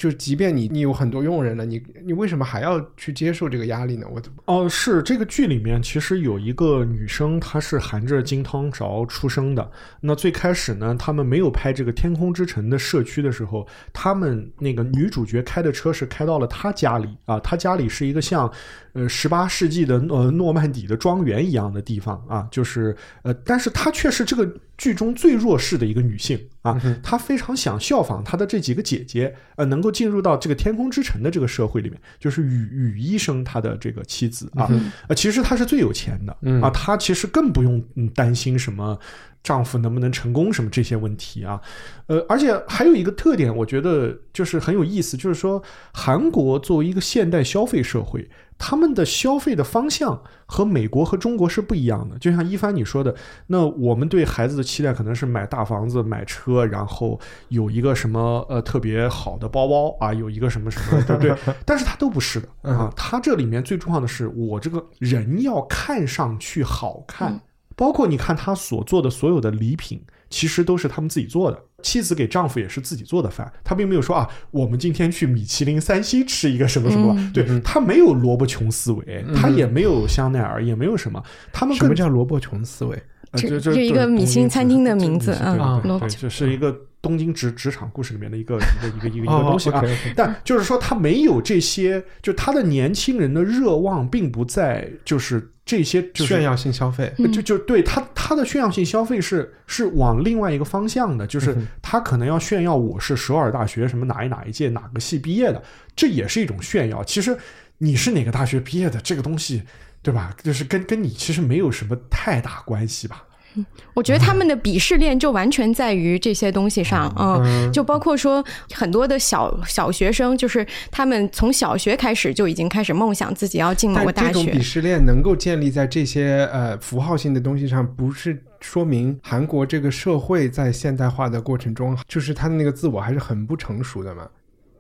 [0.01, 4.07] 就即便你你有很多佣人了，你你为什么还要去接受这个压力呢？
[4.11, 9.71] 我怎么哦，是这个剧里面其实有一个女生，她是含着金汤勺出生的。
[10.01, 18.51] 那最开始呢，他们没有拍这个《天空之城》的社区的时候，他们那个女主角开的车是开到了她家里啊，她家里是一个像
[18.95, 34.67] 呃十八世纪的呃诺曼底的庄园一样的地方啊，就是呃，但是她却是这个剧中最弱势的一个女性啊，她非常想效仿她的这几个姐姐，呃，能够进入到这个天空之城的这个社会里面，就是雨雨医生他的这个妻子啊，
[35.07, 38.99] 呃，其实她是最有钱的嗯啊，她其实更不用嗯担心什么。
[39.43, 41.61] 丈夫能不能成功什么这些问题啊，
[42.07, 52.19] 呃，而且还有一个特点，我觉得就是很有意思，就是说韩国作为一个现代消费社会，他们的消费的方向和美国和中国是不一样的。
[52.19, 53.15] 就像一帆你说的，
[53.47, 61.35] 那我们对孩子的期待可能是买大房子、买车，然后有一个什么呃特别好的包包啊，有一个什么什么，对不对？
[61.65, 67.41] 但是他都不是的啊，他这里面最重要的是，我这个人要看上去好看。
[67.77, 71.59] 包括你看他所做的所有的礼品，其实都是他们自己做的。
[71.83, 77.15] 妻子给丈夫也是自己做的饭，他并没有说啊，我们今天去米其林三星吃一个什么什么。
[77.17, 81.23] 嗯对他没有萝卜穷思维，他也没有香奈儿，也没有什么。
[81.53, 83.03] 他们什么叫萝卜穷思维？
[83.31, 89.83] 呃这这这一个米其林餐厅的名字对对对嗯对，，logo 这是一个东京职职场故事里面的一个一个一个一个一个哦东西啊。
[90.15, 97.13] 但就是说，他没有这些，就他的年轻人的热望并不在就是这些就是炫耀性消费。
[97.19, 105.63] 嗯就就对他他的炫耀性消费是是往另外一个方向的，就是他可能要炫耀我是首尔大学什么哪一哪一届哪个系毕业的，
[105.97, 107.03] 这也是一种炫耀。
[107.05, 107.37] 其实
[107.79, 109.63] 你是哪个大学毕业的这个东西，
[110.03, 110.35] 对吧？
[110.43, 113.25] 就是跟跟你其实没有什么太大关系吧。
[113.95, 134.29] 我觉得他们的鄙视链就完全在于这些东西上，嗯，就包括说很多的小小学生，就是他们从小学开始就已经开始梦想自己要进某但个大学这种鄙，视链能够建立在这些呃符号性的东西上，不是说明韩国这个社会在现代化的过程中，就是他的那个自我还是很不成熟的嘛。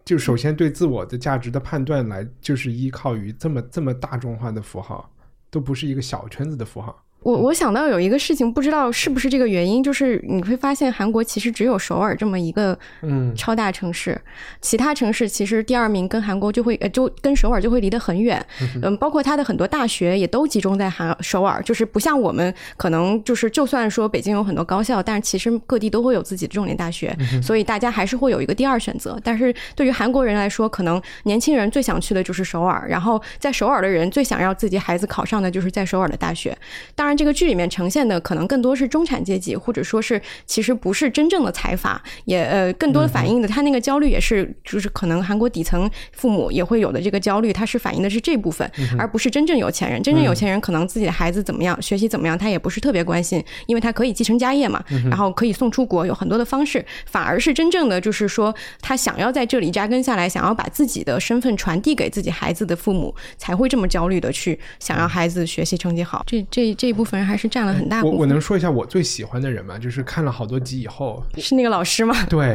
[0.04, 5.08] 就首先对自我的价值的判断来，就是依靠于这么这么大众化的符号，
[5.50, 7.04] 都不是一个小圈子的符号。
[7.22, 14.18] 我我想到有一个事情，不知道是不是这个原因，就是你会发现韩国其实只有首尔这么一个嗯超大城市，
[14.62, 18.44] 其他城市其实第二名跟韩国就会呃就跟首尔就会离得很远，
[18.82, 29.20] 嗯，包括它的很多大学也都集中在韩首尔，就是不像我们可能就是就算说北京有很多高校，但是其实各地都会有自己的重点大学，所以大家还是会有一个第二选择。
[29.22, 36.56] 但是对于韩国人来说，可能年轻人最想去的就是首尔，然后在首尔的人最想要自己孩子考上的就是在首尔的大学。
[36.94, 37.09] 当然。
[37.10, 50.02] 然，这个剧里面呈现的可能更多是中产阶级，或者说是其实不是真正的财阀，也呃更多的反映的他那个焦虑也是就是可能韩国底层父母也会有的这个焦虑，它是反映的是这部分，而不是真正有钱人。
[50.02, 66.22] 真正有钱人可能自己的孩子怎么样，学习怎么样，他也不是特别关心，因为他可以继承家业嘛，然后可以送出国，有很多的方式，反而是真正的就是说他想要在这里扎根下来，想要把自己的身份传递给自己孩子的父母，才会这么焦虑的去想让孩子学习成绩好。
[66.26, 68.12] 这这这一部分人还是占了很大部分。
[68.14, 69.78] 我我能说一下我最喜欢的人吗？
[69.78, 72.14] 就是看了好多集以后，是那个老师吗？
[72.28, 72.54] 对，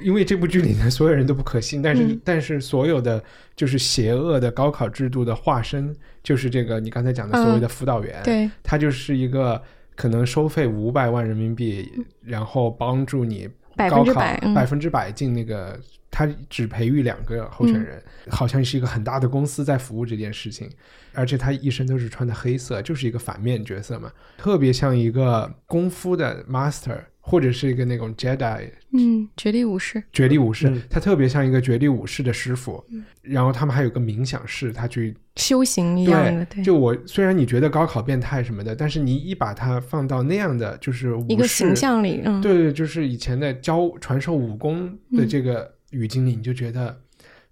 [0.00, 3.22] 因为这部剧里面所有人都不可信，但是、嗯但是所有的
[3.54, 9.62] 就是邪恶的高考制度的化身，就是这个你刚才讲的所谓的辅导员，嗯对，他就是一个
[9.94, 11.88] 可能收费五百万人民币，
[12.24, 14.54] 然后帮助你百高考分之百嗯。
[14.54, 15.80] 百分之百进那个。
[16.10, 20.68] 他只培育两个候选人，好像是一个很大的公司在服务这件事情，
[21.12, 26.98] 而且他一身都是穿的黑色，就是一个反面角色嘛，特别像一个功夫的 master
[27.28, 32.82] 或者是一个那种 Jedi 嗯，绝地武士，绝地武士，嗯他特别像一个绝地武士的师傅。
[33.20, 46.98] 然后他们还有个冥想室，他去修行一样的，对，就我虽然你觉得高考变态什么的，但是你一把它放到那样的就是一个形象里，嗯，对对，就是以前的教传授武功的这个语境里，你就觉得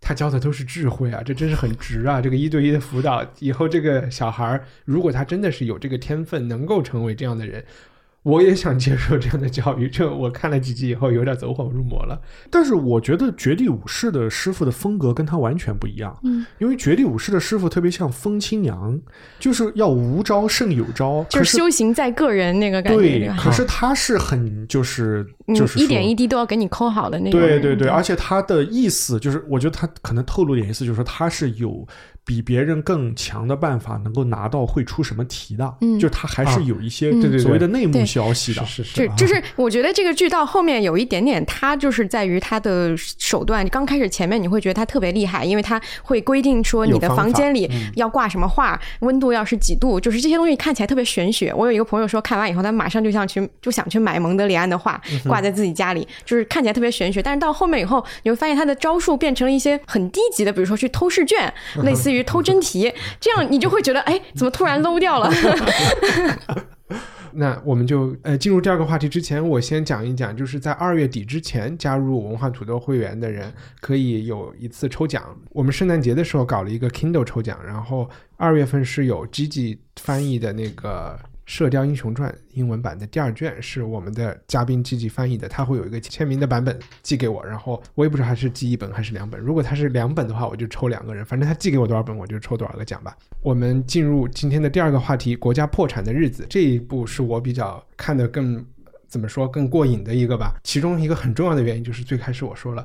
[0.01, 2.21] 他教的都是智慧啊，这真是很值啊！
[2.23, 7.63] 这个一对一的辅导，以后这个小孩儿，如果他真的是有这个天分，能够成为这样的人。
[8.27, 12.21] 我也想接受这样的教育，这我看了几集以后有点走火入魔了。
[12.51, 19.01] 但是我觉得绝地武士的师傅的风格跟他完全不一样，嗯，因为绝地武士的师傅特别像风清扬，
[19.39, 31.87] 就是要无招胜有招，就是修行在个人那个感觉，对，可是他是很就是嗯就是一点一滴都要给你抠好的那种，对对对，而且他的意思就是，我觉得他可能透露点意思，就是说他是有
[32.27, 38.67] 比别人更强的办法，能够拿到会出什么题的，嗯就他还是有一些所谓的内幕消息的。
[38.67, 43.67] 是是就就是我觉得这个剧到后面有一点点，他就是在于他的手段。
[43.69, 51.55] 刚开始前面你会觉得他特别厉害，因为他会规定说你的房间里要挂什么画，温度要是几度，就是这些东西看起来特别玄学。
[51.55, 57.23] 我有一个朋友说，看完以后他马上就想去就想去买蒙德里安的画挂在自己家里，就是看起来特别玄学。
[57.23, 61.53] 但是到后面以后，你会发现他的招数变成了一些很低级的，比如说去偷试卷，
[61.83, 65.31] 类似于偷真题，这样你就会觉得，哎，怎么突然 low 掉了？
[67.39, 75.37] 那我们就呃进入第二个话题之前，我先讲一讲，就是在二月底之前加入文化土豆会员的人可以有一次抽奖。
[75.51, 81.19] 我们圣诞节的时候搞了一个 Kindle 抽奖，然后二月份是有 Gigi 翻译的那个。
[81.47, 89.41] 《射雕英雄传》英文版的第二卷是我们的嘉宾积极翻译的，他会有一个签名的版本寄给我，然后我也不知道他是寄一本还是两本。
[89.41, 93.17] 如果他是两本的话，我就抽两个人，反正他寄给我多少本，我就抽多少个奖吧。
[93.41, 96.45] 我们进入今天的第二个话题：国家破产的日子。
[96.51, 98.67] 这一部是我比较看得更
[99.07, 100.57] 怎么说更过瘾的一个吧。
[100.65, 102.85] 其中一个很重要的原因就是最开始我说了，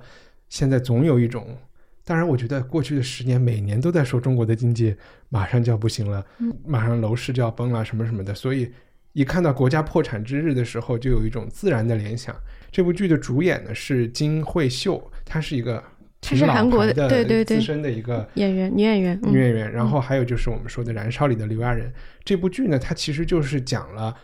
[0.49, 1.57] 现在总有一种。
[2.03, 4.95] 当然，我觉得过去的十年每年都在说中国的经济
[5.29, 6.25] 马上就要不行了，
[6.65, 8.33] 马上楼市就要崩了，什么什么的。
[8.33, 8.71] 所以
[9.13, 12.35] 一看到国家破产之日的时候，就有一种自然的联想。
[12.71, 15.83] 这部剧的主演呢是金惠秀，她是一个
[16.21, 19.71] 她是挺老韩国的对对对资深的一个演员女演员，嗯女演员。
[19.71, 21.93] 然后还有就是我们说的《燃烧》里的刘亚仁。
[22.23, 24.15] 这部剧呢，它其实就是讲了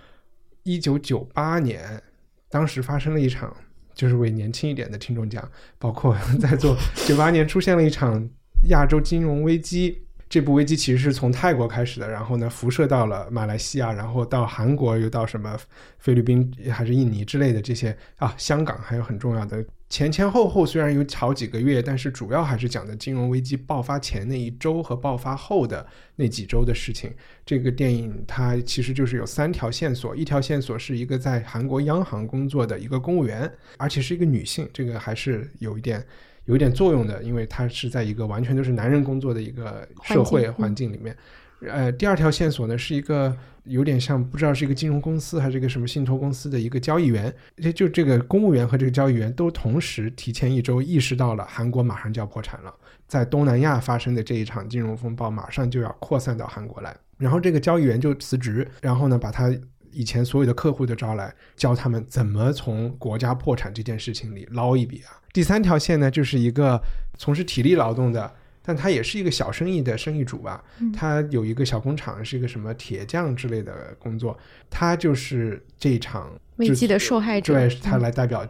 [0.63, 2.01] 一九九八年，
[2.49, 3.55] 当时发生了一场，
[3.97, 5.43] 就是为年轻一点的听众讲，
[5.77, 6.77] 包括 在座
[7.07, 8.29] 九八年出现了一场
[8.69, 10.03] 亚洲金融危机。
[10.29, 15.57] 这部危机其实是从泰国开始的，然后呢辐射到了马来西亚，然后到韩国，又到什么
[15.99, 25.85] 菲律宾还是印尼之类的这些啊，香港还有很重要的前前后后虽然有好几个月，但是主要还是讲的金融危机爆发前那一周和爆发后的
[26.15, 27.13] 那几周的事情。
[27.45, 36.05] 这个电影它其实就是有三条线索，一条线索是一个在韩国央行工作的一个公务员，而且是一个女性，这个还是有一点。
[36.45, 41.13] 有一点作用的，因为她是在一个完全都是男人工作的一个社会环境里面。
[41.61, 52.73] 呃，第二条线索呢是一个有点像不知道是一个金融公司还是一个什么信托公司的一个交易员，就就这个公务员和这个交易员都同时提前一周意识到了韩国马上就要破产了，
[53.07, 59.51] 在东南亚发生的这一场金融风暴马上就要扩散到韩国来，然后这个交易员就辞职，然后呢把他。
[59.93, 65.17] 以前所有的客户都招来，教他们怎么从国家破产这件事情里捞一笔啊。
[65.33, 66.79] 第三条线呢，就是一个
[67.17, 68.31] 从事体力劳动的，
[68.67, 70.61] 但他也是一个小生意的生意主吧。
[70.93, 74.37] 他有一个小工厂，是一个什么铁匠之类的工作。
[74.69, 78.45] 他就是这一场危机的受害者对他来代表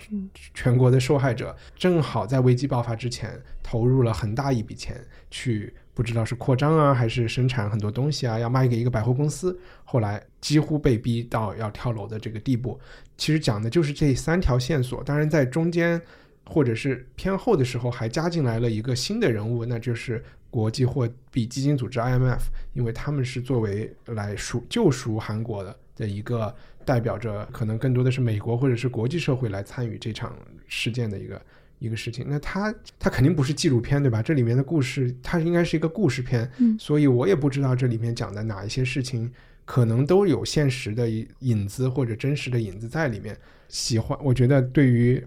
[0.55, 4.99] 全国的受害者，正好在危机爆发之前投入了很大一笔钱
[5.29, 5.71] 去。
[5.93, 12.79] 不知道是扩张啊，还是生产很多东西啊，要卖给一个百货公司，后来几乎被逼到要跳楼的这个地步。
[13.17, 15.99] 其实讲的就是这三条线索，当然在中间
[16.49, 22.39] 或者是偏后的时候，还加进来了一个新的人物，那就是国际货币基金组织 IMF，
[22.73, 30.37] 因为他们是作为来赎救赎韩国的的一个代表着，可能更多的是美国或者是国际社会来参与这场
[30.67, 31.41] 事件的一个。
[31.79, 34.19] 一个事情，那它它肯定不是纪录片，对吧？
[34.19, 39.31] 这里面的故事，它应该是一个故事片，嗯，所以我也不知道这里面讲的哪一些事情，
[39.63, 41.07] 可能都有现实的
[41.41, 43.37] 影子或者真实的影子在里面。
[43.69, 45.23] 喜欢，我觉得对于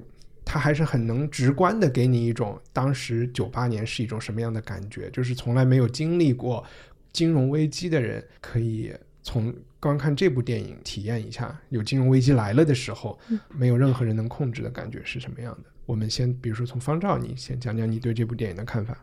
[0.53, 6.65] 它还是很能直观的给你一种当时九八年是一种什么样的感觉，就是从来没有经历过
[7.13, 8.93] 金融危机的人，可以
[9.23, 13.17] 从观看这部电影体验一下，有金融危机来了的时候，
[13.57, 15.71] 没有任何人能控制的感觉是什么样的。
[15.87, 18.99] 我们先，比如说从方照，你先讲讲你对这部电影的看法。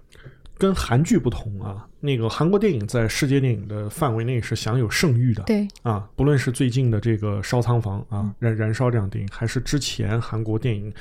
[0.58, 5.44] 跟韩剧不同啊，那个韩国电影在世界电影的范围内是享有盛誉的。
[5.44, 10.92] 对啊，不论是最近的这个《烧仓房》啊，燃燃烧这样电影，还是之前韩国电影，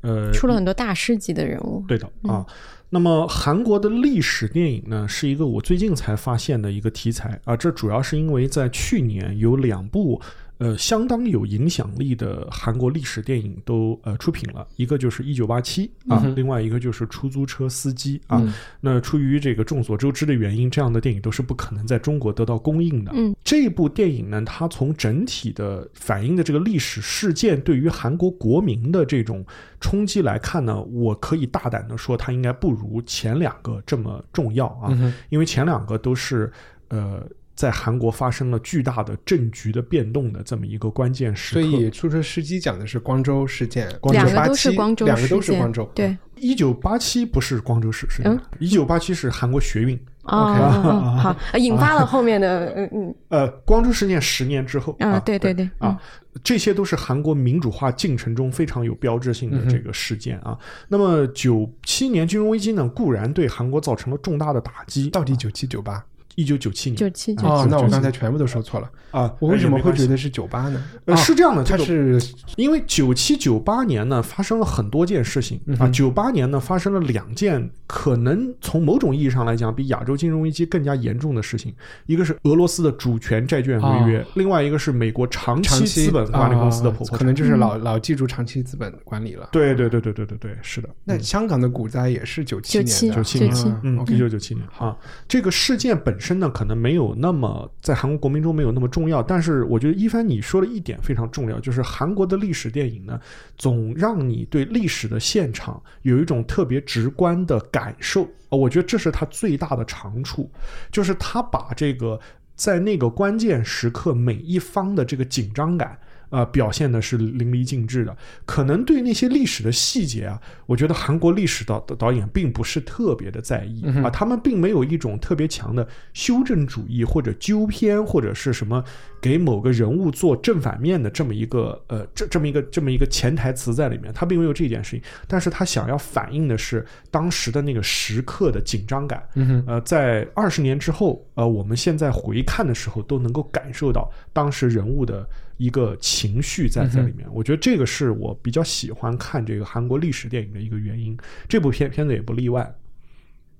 [0.00, 1.84] 呃，出了很多大师级的人物。
[1.86, 2.44] 对的啊。
[2.90, 7.56] 那么韩国的历史电影呢，是一个我最近才发现的一个题材啊。
[7.56, 10.20] 这主要是因为在去年有两部。
[10.58, 18.40] 呃，相当有影响力的韩国历史电影都呃出品了，一个就是《一九八七》啊，另外一个就是《出租车司机》啊。
[18.80, 23.10] 那出于这个众所周知的原因，这样的电影都是不可能在中国得到公映的。
[23.14, 29.44] 嗯，这部电影呢，它从整体的反映的这个历史事件对于韩国国民的这种
[29.80, 34.96] 冲击来看呢，我可以大胆的说，它应该不如前两个这么重要啊，
[35.30, 36.52] 因为前两个都是
[36.88, 37.26] 呃。
[37.54, 45.88] 在韩国发生了巨大的政局的变动的这么一个关键时刻，所以出租车司机讲的是光州事件，两个都是光州，两个都是光州。
[45.94, 49.98] 对，一九八七不是光州事件，一九八七是韩国学运。
[50.24, 50.58] OK，
[51.20, 56.00] 好，引发了后面的嗯嗯呃，光州事件十年之后啊，对对对啊，
[56.42, 60.58] 这些都是韩国民主化进程中非常有标志性的这个事件啊。
[60.88, 65.10] 那么九七年金融危机呢，固然对韩国造成了重大的打击。
[65.10, 66.02] 到底九七九八？
[66.36, 69.32] 一九九七年，九七哦，那我刚才全部都说错了啊！
[69.38, 70.82] 我为什么会觉得是九八呢？
[71.04, 72.20] 呃，是这样的，它是
[72.56, 75.88] 因为九七九八年呢发生了很多件事情啊。
[75.88, 81.74] 九八年呢发生了两件可能从某种意义上来讲比亚洲金融危机更加严重的事情，
[82.06, 89.48] 一个是俄罗斯的主权债券违约，另外一个是美国长期资本管理公司的破产，可能就是老老记住长期资本管理了。
[89.52, 90.88] 对对对对对对对，是的。
[91.04, 94.96] 那香港的股灾也是九七年，九七年，嗯，一九九七年啊。
[95.28, 97.14] 这个事件本身身呢，可能没有。
[97.18, 103.20] 那么在韩国国民中没有那么重要，但是我觉得一帆你说的一点非常重要，就是韩国的历史电影呢，
[103.58, 108.26] 总让你对历史的现场有一种特别直观的感受。
[108.48, 110.50] 我觉得这是它最大的长处，
[110.90, 112.18] 就是他把这个
[112.54, 115.98] 在那个关键时刻每一方的这个紧张感。
[116.30, 118.16] 啊，表现的是淋漓尽致的。
[118.44, 128.82] 可能对那些历史的细节啊，我觉得韩国历史导导演并不是特别的在意啊，他们并没有一种特别强的修正主义或者纠偏或者是什么
[129.20, 135.02] 给某个人物做正反面的这么一个呃这这么一个这么一个潜台词在里面，他并没有这件事情。
[135.26, 139.22] 但是他想要反映的是当时的那个时刻的紧张感。
[139.66, 145.26] 呃，在二十年之后，呃，我们现在回看的时候都能够感受到当时人物的。
[145.56, 151.16] 一个情绪在在里面，我觉得这个是我比较喜欢看这个韩国历史电影的一个原因。
[151.48, 152.74] 这部片片子也不例外。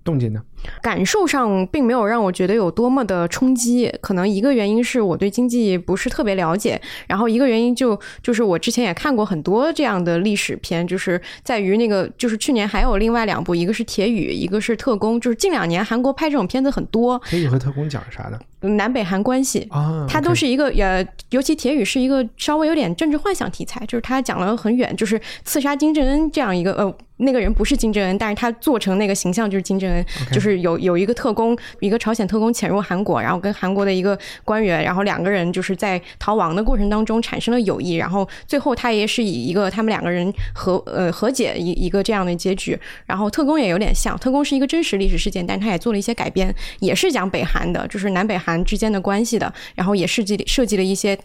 [0.05, 0.43] 动静呢？
[0.83, 3.91] 感受上并没有让我觉得有多么的冲击。
[4.03, 6.79] 可能一个原因是我对经济不是特别了解，
[7.09, 15.17] 然后一个原因就就是我之前也看过很多这样的历史片，就是在于那个就是去年还有另外两部，一个是《铁雨》，一个是《特工》。
[15.21, 17.19] 就是近两年韩国拍这种片子很多。
[17.25, 18.39] 铁雨和特工讲啥的？
[18.71, 26.95] 南北韩关系啊，它都是一个呃，尤其《铁雨》是一个稍微有点政治幻想题材，就是它讲了很远，就是刺杀金正恩这样一个呃。
[27.19, 42.77] 那个人不是金正恩，但是他做成那个形象就是金正恩，就是有有一个特工，一个朝鲜特工潜入韩国，然后跟韩国的一个官员，然后两个人就是在逃亡的过程当中产生了友谊，然后最后他也是以一个他们两个人和呃和解一一个这样的结局。
[43.07, 51.19] 然后特工也有点像，特工是一个真实历史事件，但他也做了一些改编，也是讲北韩的，就是南北韩之间的关系的，然后也设计设计了一些。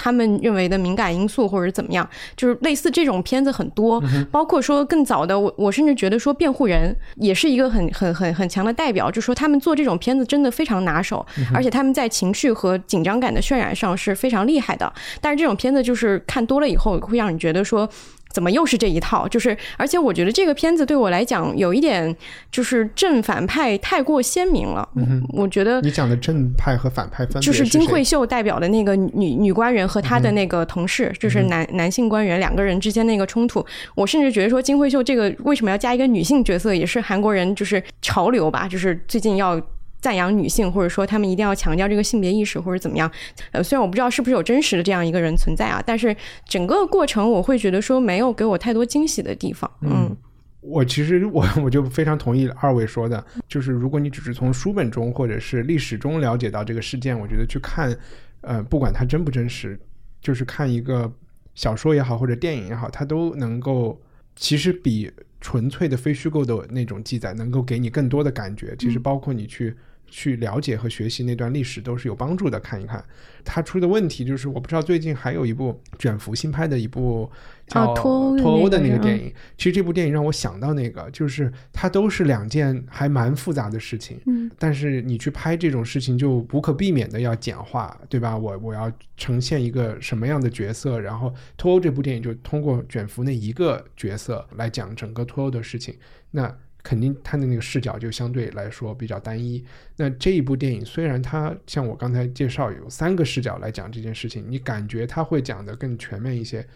[0.00, 4.00] 他们认为的敏感因素或者怎么样，就是类似这种片子很多，
[4.30, 14.92] 包括说更早的，我我甚至觉得说辩护人也是一个很很很很强的代表，就说他们做这种片子真的非常拿手，而且他们在情绪和紧张感的渲染上是非常厉害的。
[15.20, 17.90] 但是这种片子就是看多了以后会让你觉得说。
[18.30, 19.26] 怎么又是这一套？
[19.28, 22.14] 就是，而且我觉得这个片子对我来讲有一点
[22.50, 24.88] 就是正反派太过鲜明了。
[24.96, 33.64] 嗯我觉得你讲的正派和反派分就是金惠秀代表的那个女女官员和嗯她的那个同事，就是男男性官员两个人之间那个冲突。
[33.94, 39.60] 我甚至觉得说金惠秀这个为什么要加一个女性角色，也是韩国人就是潮流吧，就是最近要。
[40.00, 43.10] 赞扬女性，或者说他们一定要强调这个性别意识，或者怎么样？
[43.52, 49.70] 呃，虽然我不知道是不是有真实的这样一个人存在啊，但是整个过程我会觉得说没有给我太多惊喜的地方。
[49.80, 50.16] 嗯
[50.60, 57.96] 我其实我我就非常同意二位说的，就是如果你只是从书本中或者是历史中了解到这个事件，我觉得去看，
[58.40, 59.78] 呃，不管它真不真实，
[60.20, 61.10] 就是看一个
[61.54, 63.98] 小说也好或者电影也好，它都能够
[64.34, 68.74] 其实比纯粹的非虚构的那种记载能够给你更多的感觉。
[68.78, 69.74] 其实包括你去。
[70.10, 72.58] 去了解和学习那段历史都是有帮助的。
[72.60, 73.02] 看一看，
[73.44, 77.30] 他出的问题就是，我不知道最近还有一部卷福新拍的一部
[77.68, 88.36] 叫哦脱欧的脱欧的那个电影，其实这部电影让我想到那个，就是它都是两件还蛮复杂的事情，嗯，但是你去拍这种事情就不可避免的要简化，对吧？
[88.36, 95.94] 我我要呈现一个什么样的角色，然后脱欧这部电影就通过卷福那一个角色来讲整个脱欧的事情，
[96.32, 96.54] 那。
[96.88, 99.62] 肯定他的那个视角就相对来说比较单一。
[99.94, 106.66] 那这一部电影虽然它像我刚才介绍有三个视角来讲这件事情，你感觉他会讲的更全面一些，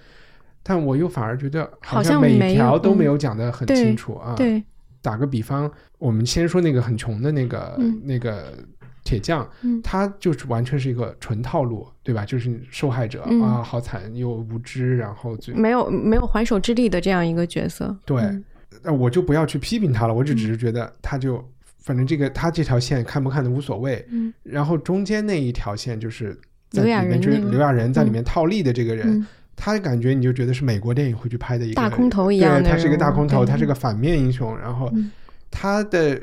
[0.62, 4.34] 但我又反而觉得好像每条都没嗯有讲的很清楚啊。
[4.36, 4.62] 对，
[5.00, 8.52] 打个比方，我们先说那个很穷的那个、嗯那个
[9.02, 12.26] 铁匠，嗯他就是完全是一个纯套路，对吧？
[12.26, 17.96] 就是受害者、嗯啊，好惨又无知，然后最没有没有还手之力的这样一个角色。
[18.04, 18.44] 对嗯，
[18.82, 21.42] 那我就不要去批评他了，我就只是觉得他就
[21.78, 24.32] 反正这个他这条线看不看的无所谓，嗯。
[24.42, 26.38] 然后中间那一条线就是
[26.70, 29.08] 在里面就是刘亚仁在里面套利的这个人。
[29.08, 29.26] 嗯。
[29.54, 35.10] 他感觉你就觉得是美国电影会去拍的一个大空头一样的对，他是一个大空头，他是个反面英雄，然后嗯。
[35.50, 36.20] 他的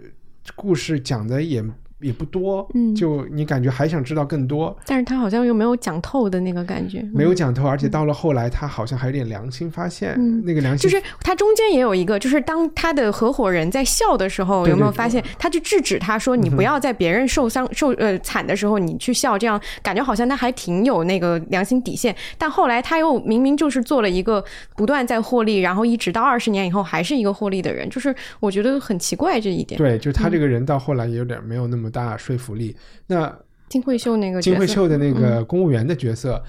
[0.55, 1.63] 故事讲的也
[2.01, 2.93] 也不多，嗯。
[2.95, 24.43] 就你感觉还想知道更多，但是他好像又没有讲透的那个感觉，嗯没有讲透，而且到了后来，他好像还有点良心发现，嗯那个良心就是他中间也有一个，就是当他的合伙人在笑的时候，对对有没有发现他就制止他说：“你不要在别人受伤、受呃惨的时候你去笑，这样感觉好像他还挺有那个良心底线。”但后来他又明明就是做了一个
[24.75, 29.77] 不断在获利，然后一直到二十年以后还是一个获利的人，就是我觉得很奇怪这一点。
[29.77, 32.75] 对，就他这个人到后来也有点没有那么大说服力。
[33.07, 33.33] 那
[33.69, 36.41] 金惠秀那个金惠秀的那个公务员的角色，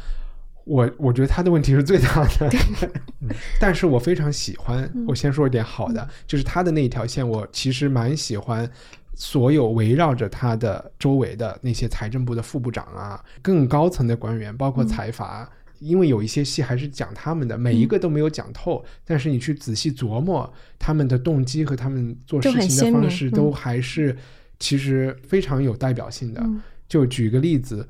[0.65, 2.51] 我我觉得他的问题是最大的，
[3.23, 3.29] 嗯
[3.61, 4.91] 但是我非常喜欢。
[5.07, 8.71] 我先说一点好的，就是他的那一条线，我其实蛮喜欢。
[9.13, 15.47] 所有围绕着他的周围的那些财政部的副部长啊，更高层的官员，包括财阀，
[15.79, 18.83] 因为有一些戏还是讲他们的，每一个都没有讲透。
[19.05, 24.17] 但是你去仔细琢磨他们的动机和他们做事情的方式，都嗯还是
[24.61, 26.41] 其实非常有代表性的。
[26.45, 27.89] 嗯就举个例子，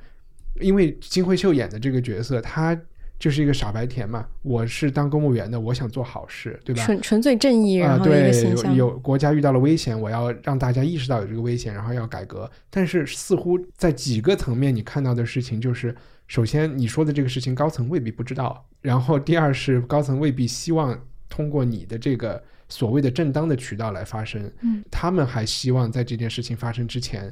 [0.60, 2.78] 因为金惠秀演的这个角色，他
[3.18, 4.26] 就是一个傻白甜嘛。
[4.42, 6.84] 我是当公务员的，我想做好事，对吧？
[6.84, 8.76] 纯纯粹正义，然啊、后的一个对，形象。
[8.76, 12.50] 有有国家遇到了危险，我要让大家意识到有这个危险，然后要改革。
[12.68, 15.96] 但是似乎在几个层面，你看到的事情就是，
[16.28, 20.94] 首先你说的这个事情，高层未必不知道；然后第二是高层未必希望
[21.30, 27.30] 通过你的这个所谓的正当的渠道来发生，嗯，他们还希望在这件事情发生之前。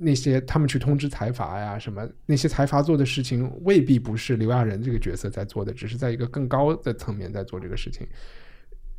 [0.00, 8.06] 那些他们去通知财阀呀，什么那些财阀做的事情未必不是刘亚仁这个角色在做的，只是在一个更高的层面在做这个事情。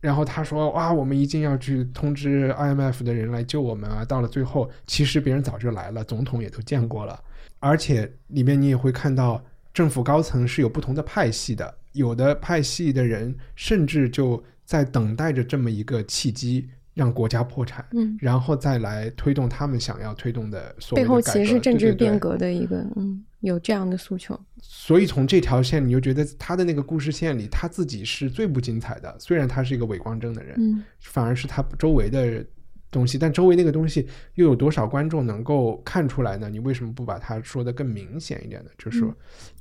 [0.01, 7.17] 然后他说：“哇，我们一定要去通知 IMF 的人来救我们啊！”到了最后，其实别人早就来了，总统也都见过了，
[7.59, 9.41] 而且里面你也会看到
[9.73, 24.39] 政府高层是有不同的派系的，有的派系的人甚至就在等待着这么一个契机，让国家破产，嗯，然后再来推动他们想要推动的所谓背后的改革其实是政治变革的一个，嗯，有这样的诉求。
[24.61, 29.17] 所以从这条线，你就觉得他的那个故事线里，他自己是最不精彩的。
[29.19, 32.45] 虽然他是一个伪光正的人，嗯反而是他周围的
[32.91, 36.49] 东西，但周围那个东西又有多少观众能够看出来呢？
[36.49, 38.69] 你为什么不把它说的更明显一点呢？
[38.77, 39.03] 就是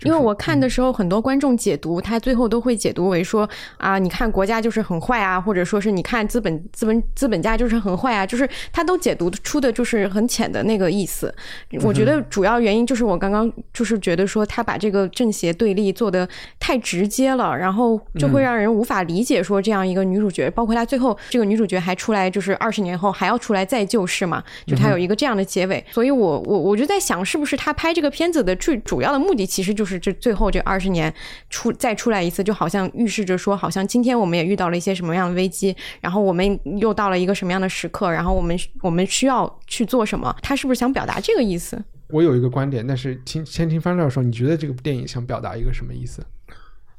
[0.03, 11.35] 因为我看的时候，很多观众解读，他最后都会解读为说啊，你看国家就是很坏啊，或者说是你看资本资本资本家就是很坏啊，就是他都解读出的就是很浅的那个意思。
[11.83, 25.85] 我觉得主要原因就是我刚刚就是觉得说他把这个正邪对立做的太直接了，然后就会让人无法理解说这样一个女主角，包括她最后这个女主角还出来，就是二十年后还要出来再救世嘛，就他有一个这样的结尾。
[25.91, 31.13] 所以我我我就在想，是不是他拍这个片子的最主要的目的，其实就是这最后这二十年
[31.51, 40.35] 出再出来一次，就好像预示着说，好像今天我们也遇到了一些什么样的危机，然后我们又到了一个什么样的时刻，然后我们我们需要去做什么？
[40.41, 41.83] 他是不是想表达这个意思？
[42.11, 46.25] 我有一个观点，但是听先听方教授，你觉得这个电影想表达一个什么意思？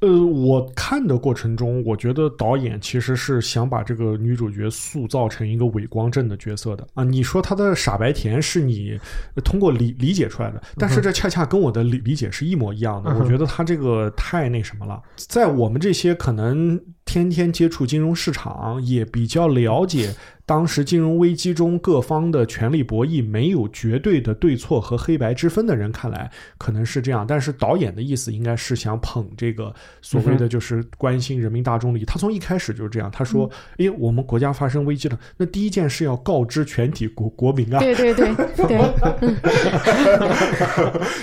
[0.01, 7.03] 呃，我看的过程中，我觉得导演其实是想把这个女主角塑造成一个伪光正的角色的啊。
[7.03, 8.97] 你说她的傻白甜是你
[9.43, 13.13] 通过理理解出来的，但是这恰恰跟我的理理解是一模一样的。
[13.19, 20.15] 我觉得她这个太那什么了，在我们这些可能天天接触金融市场，也比较了解。
[20.49, 26.27] 当时金融危机中各方的权力博弈没有绝对的对错和黑白之分的人看来
[26.57, 29.71] 可能是这样，但是导演的意思应该是想捧这个
[30.01, 32.03] 所谓的就是关心人民大众利益。
[32.03, 33.47] 他从一开始就是这样，他说
[33.77, 38.79] ：“诶，我们国家发生危机了，那第一件事要告知全体国国民啊。”对对对对。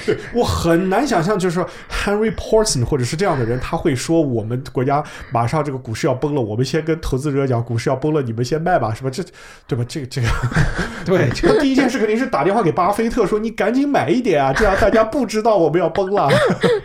[0.06, 5.02] 对 我很难想象，就是说 Henry Porson 或者是这样的人，他会说我们国家
[5.32, 9.10] 马上这个股市要崩了，我们先跟投资者讲股市要崩了，你们先卖吧，是吧？
[9.22, 9.32] 这
[9.66, 9.84] 对吧？
[9.88, 10.28] 这个这个，
[11.04, 16.28] 对，他第一件事肯定是打电话给巴菲特说：“你赶紧买一点啊，这样大家不知道我们要崩了。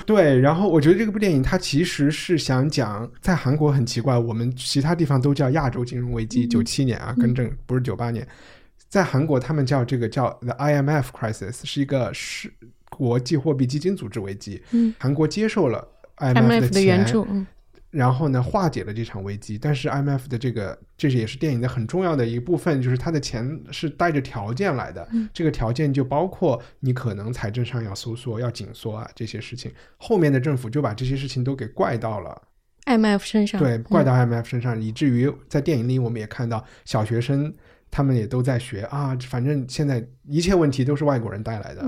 [0.06, 8.28] 对，然后我觉得这部电影它其实是想讲，在韩国很奇怪，我们其他地方都叫亚洲金融危机，九七年啊，更正不是九八年，
[8.90, 12.52] 在韩国他们叫这个叫 The IMF crisis，是一个是
[12.90, 14.62] 国际货币基金组织危机。
[14.72, 15.88] 嗯，韩国接受了
[16.18, 17.28] IMF 的援助。
[17.94, 19.58] 然后呢，化解了这场危机。
[19.58, 25.08] 但是 IMF 的这个，这是也是电影的很重要的一部分，就是它的钱是带着条件来的。
[25.32, 29.72] 这个条件就包括你可能财政上要收缩、要紧缩啊这些事情。
[29.98, 32.42] 后面的政府就把这些事情都给怪到了
[32.86, 37.54] IMF 身上，对，怪到 IMF 身上，以至于在电影里我们也看到小学生
[37.92, 41.84] 他们也都在学啊，反正现在一切问题都是外国人带来的。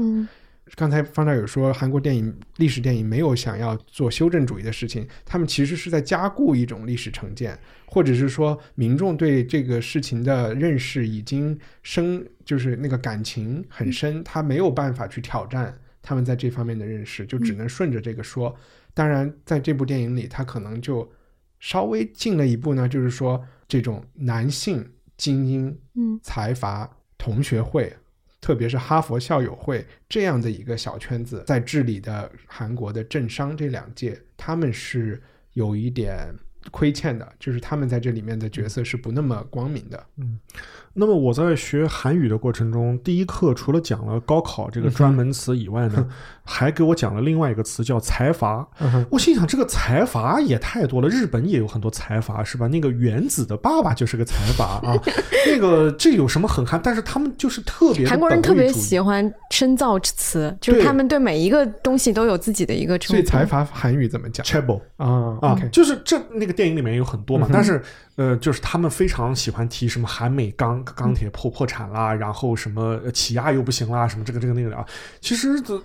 [0.74, 18.53] 刚才方大有说，韩国电影历史电影没有想要做修正主义的事情，他们其实是在加固一种历史成见，或者是说民众对这个事情的认识已经深，就是那个感情很深，他没有办法去挑战他们在这方面的认识，就只能顺着这个说。
[18.95, 21.07] 当然，在这部电影里，他可能就
[21.59, 24.84] 稍微进了一步呢，就是说这种男性
[25.16, 26.89] 精英、嗯，财阀、
[27.20, 27.95] 同学会。
[28.46, 35.20] 特别是哈佛校友会这样的一个小圈子，在治理的韩国的政商这两界，他们是
[35.54, 36.32] 有一点
[36.72, 40.03] 亏欠的，就是他们在这里面的角色是不那么光明的。
[40.18, 40.39] 嗯。
[40.97, 46.07] 那么我在学韩语的过程中，第一课除了讲了高考这个专门词以外呢，
[46.41, 48.66] 还给我讲了另外一个词叫财阀。
[49.09, 52.66] 我心想，这个财阀也太多了，日本也有很多财阀是吧？
[52.68, 54.97] 那个原子的爸爸就是个财阀啊。
[55.45, 56.80] 那个这有什么很憨？
[56.82, 63.13] 但是他们就是特别韩国人特别喜欢深造词，就是他们对每一个东西都有自己的一个称呼。
[63.16, 67.82] 所以财阀韩语怎么讲 c h a b l e 啊啊，就是这那个电影里面有很多嘛，但是。
[68.16, 74.86] 呃，就是他们非常喜欢提什么韩美钢钢铁破破产啦，然后什么起亚又不行啦，什么这个这个那个的啊。
[75.20, 75.82] 其实这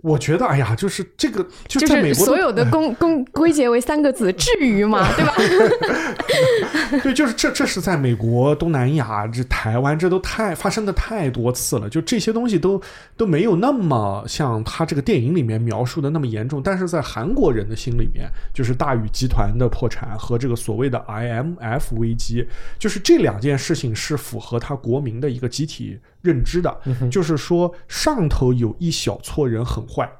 [0.00, 5.06] 我觉得，哎呀，就是这个就在美国所有的公公归结为三个字，至于吗？
[5.14, 7.00] 对吧？
[7.02, 11.88] 对，就是这这是在美国、东南亚、这台湾，这都太发生的太多次了。
[11.88, 12.80] 就这些东西都
[13.16, 21.73] 都没有那么像他这个电影里面描述的那么严重，但是在韩国人的心里面，就是大宇集团的破产和这个所谓的 IMF。
[21.78, 22.46] F 危机
[22.78, 30.10] 就是这两件事情是符合他国民的一个集体认知的，就是说上头有一小撮人很坏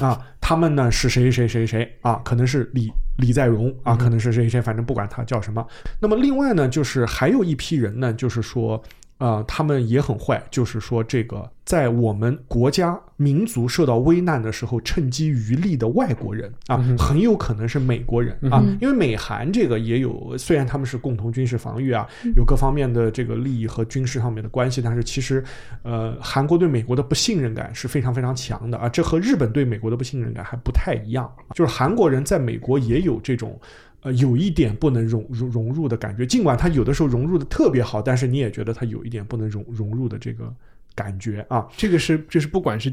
[0.00, 5.66] 啊，他们呢是谁谁谁谁啊，可能是李李在镕啊，可能是谁谁，反正不管他叫什么。
[6.00, 8.82] 那么另外呢，就是还有一批人呢，就是说。
[9.20, 25.44] 啊，他们也很坏，就是说，这个在我们国家民族受到危难的时候，趁机渔利的外国人啊，很有可能是美国人啊，因为美韩这个也有，虽然他们是共同军事防御啊，有各方面的这个利益和军事上面的关系，但是其实，
[25.82, 33.60] 呃，韩国对美国的不信任感是非常非常强的啊，这和日本对美国的不信任感还不太一样，就是韩国人在美国也有这种。
[34.02, 40.50] 呃，有一点不能融融融入的感觉，尽管他有的时候融入的特别好，但是你也觉得他有一点不能融融入的这个
[40.94, 41.66] 感觉啊。
[41.76, 42.90] 这个是就是不管是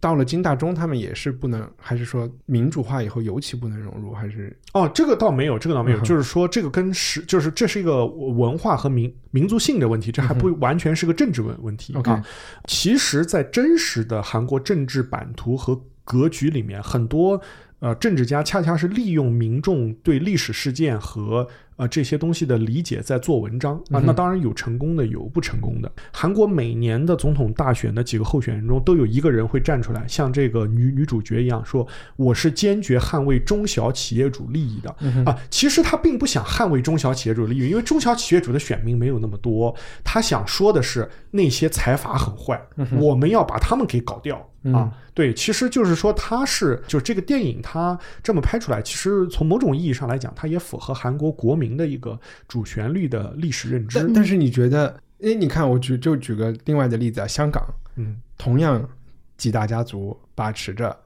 [0.00, 12.22] 到了金大中，他们也是不能，还是说民主化以后尤其不能融入，还是哦，这个倒没有，这个倒没有，就是说这个跟是就是这是一个文化和民民族性的问题，这还不完全是个政治问问题啊。
[12.66, 17.40] 其实，在真实的韩国政治版图和格局里面，很多。
[17.80, 24.02] 呃，政治家恰恰是利用民众对历史事件和呃这些东西的理解在做文章啊。
[24.04, 25.90] 那当然有成功的，有不成功的。
[26.12, 34.90] 韩国每年的总统大选的几个候选人中，都有一个人会站出来，像这个女女主角一样说：“我是坚决捍卫中小企业主利益的。”
[35.24, 39.72] 啊，其实他并不想捍卫中小企业主利益，因为中小企业主的选民没有那么多。
[40.02, 42.60] 他想说的是，那些财阀很坏，
[42.98, 44.92] 我们要把他们给搞掉啊。
[45.14, 53.98] 对，其实就是说，它是就这个电影，它这么拍出来，其实从某种意义上来讲，它也符合韩国国民的一个主旋律的历史认知。
[53.98, 54.88] 但但是你觉得，
[55.22, 57.64] 哎，你看，我举就举个另外的例子啊，香港，
[57.96, 58.88] 嗯，同样
[59.36, 60.96] 几大家族把持着，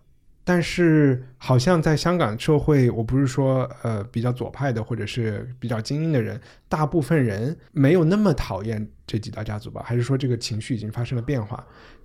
[0.44, 6.38] 但是好像在香港社会，我不是说呃比较左派的或者是比较精英的人，
[6.68, 9.82] 大部分人没有那么讨厌这几大家族吧？
[9.86, 11.64] 还是说这个情绪已经发生了变化？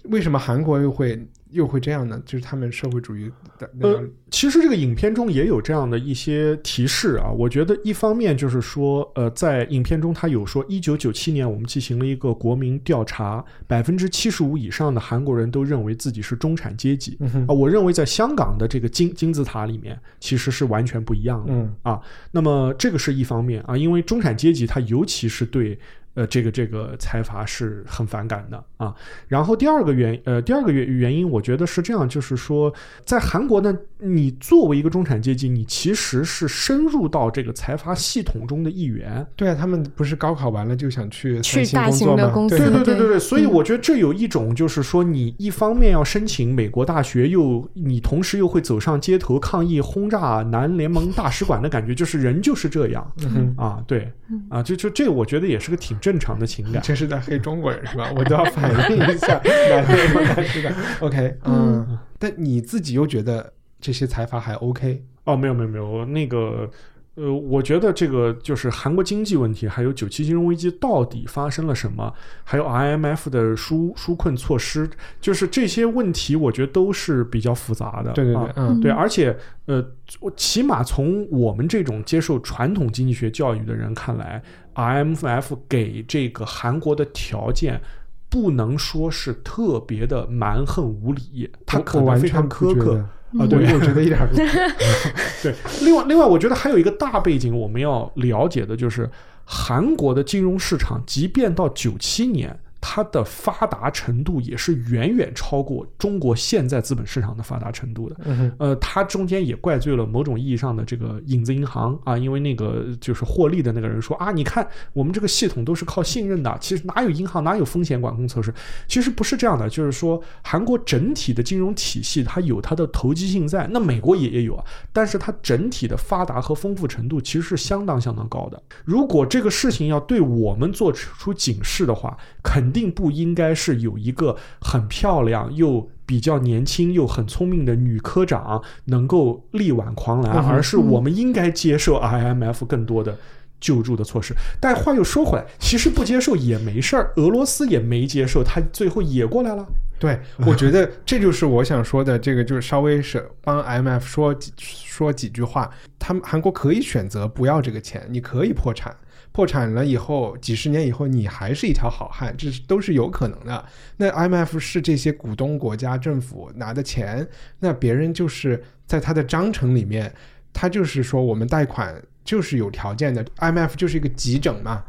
[0.10, 2.22] 为什么韩国又会又会这样呢？
[2.26, 7.30] 就是他们社会主义的那呃，其实这个影片中也有这样的一些提示啊。
[7.32, 17.54] 我觉得一方面就是说，呃，在影片中他有说，一九九七年我们进行了一个国民调查，百分之七十五以上的韩国人都认为自己是中产阶级啊。
[17.54, 22.00] 我认为在香港的这个金金字塔里面，其实是完全不一样的嗯啊。
[22.32, 25.80] 那么这个是一方面啊，因为中产阶级他尤其是对。
[26.18, 28.92] 呃，这个这个财阀是很反感的啊。
[29.28, 32.74] 然后第二个原呃第二个原原因，我觉得是这样，就是说，
[33.06, 39.24] 在韩国呢，你作为一个中产阶级，你其实是深入到这个财阀系统中的一员。
[39.36, 42.24] 对啊，他们不是高考完了就想去去大型工作吗？
[42.24, 54.12] 的公司对对对对对所以嗯我觉得这有一种就是说，你一方面要申请美国大学，又你同时又会走上街头抗议轰炸南联盟大使馆的感觉，就是人就是这样嗯，啊，对
[54.50, 56.82] 啊，就就这我觉得也是个挺正常的情感。
[56.82, 58.10] 这是在黑中国人是吧？
[58.16, 60.74] 我都要反映一下南联盟大使馆。
[61.02, 63.52] OK，嗯，但你自己又觉得
[63.82, 65.04] 这些财阀还 OK？
[65.26, 66.70] 哦，没有没有没有，那个
[67.18, 72.14] 呃，我觉得这个就是韩国经济问题，还有九七金融危机到底发生了什么，
[72.44, 74.88] 还有 IMF 的纾纾困措施，
[75.20, 78.14] 就是这些问题，我觉得都是比较复杂的。
[78.14, 79.84] 对对对啊，嗯对，而且呃，
[80.20, 84.42] 我起码从我们这种接受传统经济学教育的人看来
[84.76, 87.82] ，IMF 给这个韩国的条件。
[88.30, 93.02] 不能说是特别的蛮横无理，他可能非常苛刻
[93.38, 93.46] 啊。
[93.48, 94.36] 对，我觉得一点儿不
[95.44, 99.10] 对，另外另外，我觉得还有一个大背景我们要了解的就是，
[99.46, 108.16] 韩国的金融市场，即便到九七年，它的发达程度也是远远超过中国现在资本市场的发达程度的。
[108.58, 118.54] 呃，它中间也怪罪了某种意义上的这个影子银行啊，因为那个就是获利的那个人说啊，你看我们这个系统都是靠信任的，其实哪有银行哪有风险管控措施？
[118.88, 124.64] 其实不是这样的，就是说韩国整体的金融体系它有它的投机性在，那美国也也有啊，
[124.94, 128.62] 但是它整体的发达和丰富程度其实是相当相当高的。
[128.86, 143.18] 如果这个事情要对我们做出警示的话，肯定不应该是有一个很漂亮又比较年轻又很聪明的女科长能够力挽狂澜，而是我们应该接受 IMF 更多的。
[143.60, 149.68] 救助的措施，但话又说回来，其实不接受也没事儿，俄罗斯也没接受，他最后也过来了。
[149.98, 155.72] 对，我觉得 这就是我想说的，这个就是稍微是帮 IMF 说几说几句话。
[155.98, 158.96] 他们韩国可以选择不要这个钱，你可以破产，
[159.32, 163.66] 破产了以后几十年以后你还是一条好汉，这都是有可能的。
[163.98, 167.28] 那 IMF 是这些股东国家政府拿的钱，
[167.60, 170.12] 那别人就是在他的章程里面，
[170.52, 174.84] 他就是说我们贷款就是有条件的，IMF 就是一个急诊嘛，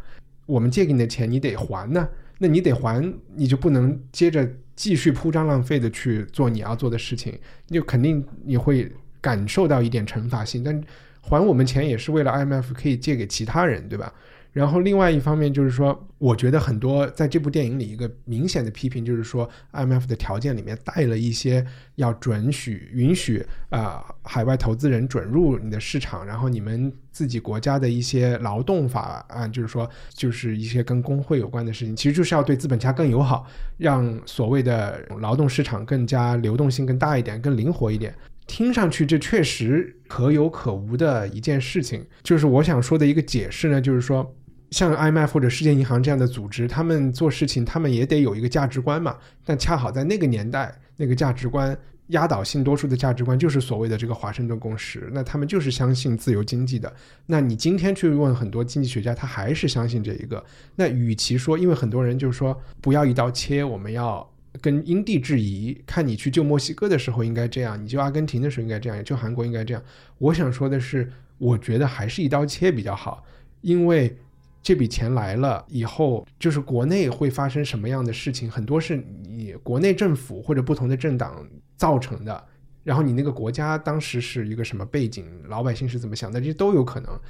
[0.47, 2.09] 我们借给你的钱你得还呢，
[2.39, 10.65] 那你得还，你就不能接着继续铺张浪费的去做你要做的事情，就肯定你会感受到一点惩罚性。
[10.65, 10.83] 但
[11.29, 14.13] 还我们钱也是为了 IMF 可以借给其他人，对吧？
[14.51, 21.65] 然后另外一方面就是说，我觉得很多在这部电影里一个明显的批评就是说，IMF 的条件里面带了一些
[21.97, 38.13] 要准许、允许啊、海外投资人准入你的市场，然后你们自己国家的一些劳动法案，就是说就是一些跟工会有关的事情，其实就是要对资本家更友好，让所谓的劳动市场更加流动性更大一点、更灵活一点。
[38.49, 44.35] 听上去这确实可有可无的一件事情，就是我想说的一个解释呢，就是说，
[44.71, 49.17] 像 IMF 或者世界银行这样的组织，他们做事情，他们也得有一个价值观嘛。
[49.45, 56.91] 但恰好在那个年代，那个价值观压倒性多数的价值观就是所谓的这个华盛顿共识，那他们就是相信自由经济的。
[57.27, 60.43] 那你今天去问很多经济学家，他还是相信这一个。
[60.75, 64.27] 那与其说，因为很多人就说不要一刀切，我们要。
[64.61, 69.83] 跟因地制宜，看你去救墨西哥的时候应该这样，你救阿根廷的时候应该这样，救韩国应该这样。
[70.19, 73.25] 我想说的是，我觉得还是一刀切比较好。
[73.61, 74.17] 因为
[74.63, 81.47] 这笔钱来了以后，就是国内会发生什么样的事情，很多是你国内政府或者不同的政党
[81.77, 82.45] 造成的。
[82.85, 87.21] 然后你那个国家当时是一个什么背景，老百姓是怎么想的，这些都有可能。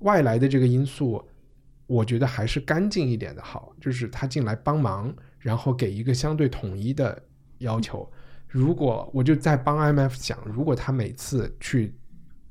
[0.00, 1.24] 外来的这个因素，
[1.86, 5.14] 我觉得还是干净一点的好，就是他进来帮忙，
[5.46, 7.22] 然后给一个相对统一的
[7.58, 8.10] 要求。
[8.48, 11.94] 如果我就在帮 IMF 想，如果他每次去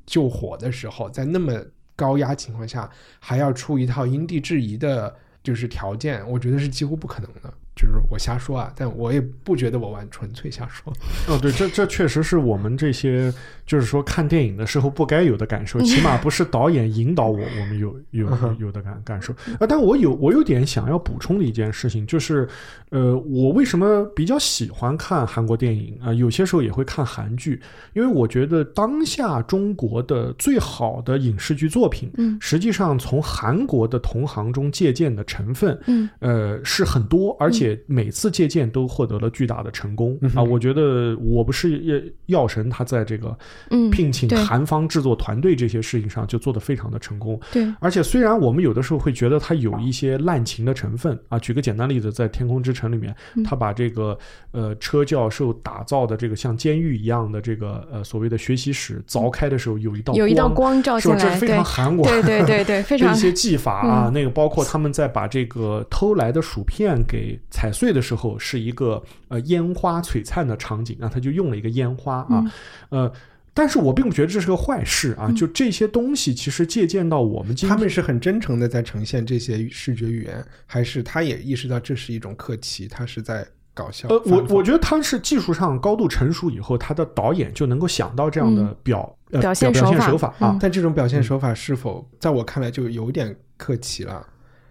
[0.06, 1.62] 救火的时候，在那么
[1.94, 2.90] 高压情况下，
[3.20, 7.54] 还要出一套因地制宜的，就是条件，我觉得是几乎不可能的。
[7.76, 10.94] 就是我瞎说啊，但我也不觉得我完纯粹瞎说。
[11.28, 13.34] 哦，对，这这确实是我们这些
[13.66, 19.34] 就是说看电影的时候不该有的感受， 起码不是导演引导我，我们有有有的感感受。
[19.60, 22.48] 啊，但我有我有点想要补充的一件事情，就是
[22.90, 26.14] 呃，我为什么比较喜欢看韩国电影啊？
[26.14, 27.62] 有些时候也会看韩剧，
[27.94, 37.66] 因为我觉得当下中国的最好的影视剧作品，嗯，实际上从韩国的同行中借鉴的成分，嗯，呃，是很多，而且。
[37.88, 40.44] 每次借鉴都获得了巨大的成功啊！
[40.44, 43.38] 我觉得我不是药神，他在这个
[43.92, 47.40] 聘请韩方制作团队这些事情上就做得非常的成功。
[47.52, 54.18] 对，而且虽然我们有的时候会觉得它有一些滥情的成分啊，举个简单例子，在《天空之城》里面，他把这个
[54.52, 67.40] 呃车教授打造的这个像监狱一样的这个呃所谓的学习室凿开的时候，有一道有一道光照进来，这非常韩国，对对对对， 非常一些技法啊，那个包括他们在把这个偷来的薯片给。
[67.50, 72.44] 踩碎的时候是一个呃烟花璀璨的场景啊，他就用了一个烟花啊，
[72.90, 73.12] 呃，
[73.56, 84.10] 但是我并不觉得这是个坏事啊，就这些东西其实借鉴到我们，他们是很真诚的在呈现这些视觉语言，还是他也意识到这是一种客气，他是在搞笑？
[84.10, 90.36] 呃，我我觉得他是技术上高度成熟以后，他的导演就能够想到这样的表呃表现手法。
[90.40, 94.28] 啊，但这种表现手法是否在我看来就有点客气了？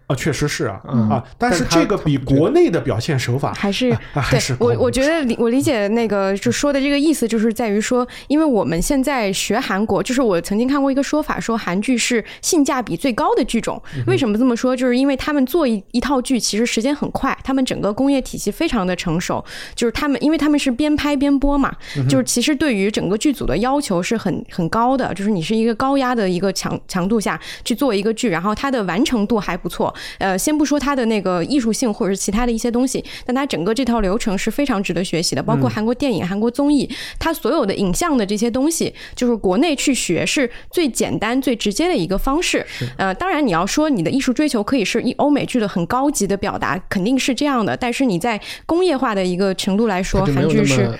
[0.07, 0.81] 啊，确实是啊，
[1.11, 13.83] 啊，但是这个比国内的表现手法还是还是我我觉得理我理解那个就说的这个意思，就是在于说，因为我们现在学韩国，就是我曾经看过一个说法，说韩剧是性价比最高的剧种。
[14.07, 14.77] 为什么这么说？
[14.77, 19.43] 就是因为他们做一一套剧，其实时间很快，他们整个工业体系非常的成熟，
[19.75, 21.75] 就是他们因为他们是边拍边播嘛，
[22.09, 29.94] 就是其实对于整个剧组的要求是很很高的，就是你是一个高压的一个强强度下去做一个剧，然后它的完成度还不错。
[30.19, 35.43] 呃，先不说它的那个艺术性或者是其他的一些东西，但它整个这套流程是非常值得学习的。
[35.43, 36.89] 包括韩国电影、韩国综艺，
[37.19, 42.65] 它所有的影像的这些东西，就是国内去学是最简单、最直接的一个方式。
[42.97, 47.77] 呃，当然你要说你的艺术追求可以是一欧美剧的很高级的表达，肯定是这样的。
[47.77, 50.91] 但是你在工业化的一个程度来说，韩剧是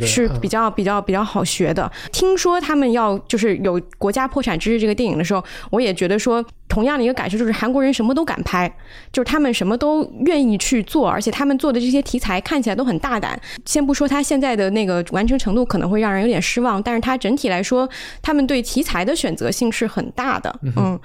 [0.00, 1.90] 是比较比较比较好学的。
[2.12, 6.44] 听说他们要就是有国家破产之日这个电影的时候，我也觉得说。
[6.74, 8.68] 同样的一个感受就是韩国人什么都敢拍，
[9.12, 13.40] 就是他们什么都愿意去做，而且他们做的这些题材看起来都很大胆。
[13.64, 17.88] 先不说他现在的那个完成程度可能会让人有点失望，但是他整体来说，
[18.20, 20.52] 他们对题材的选择性是很大的。
[20.74, 20.98] 嗯。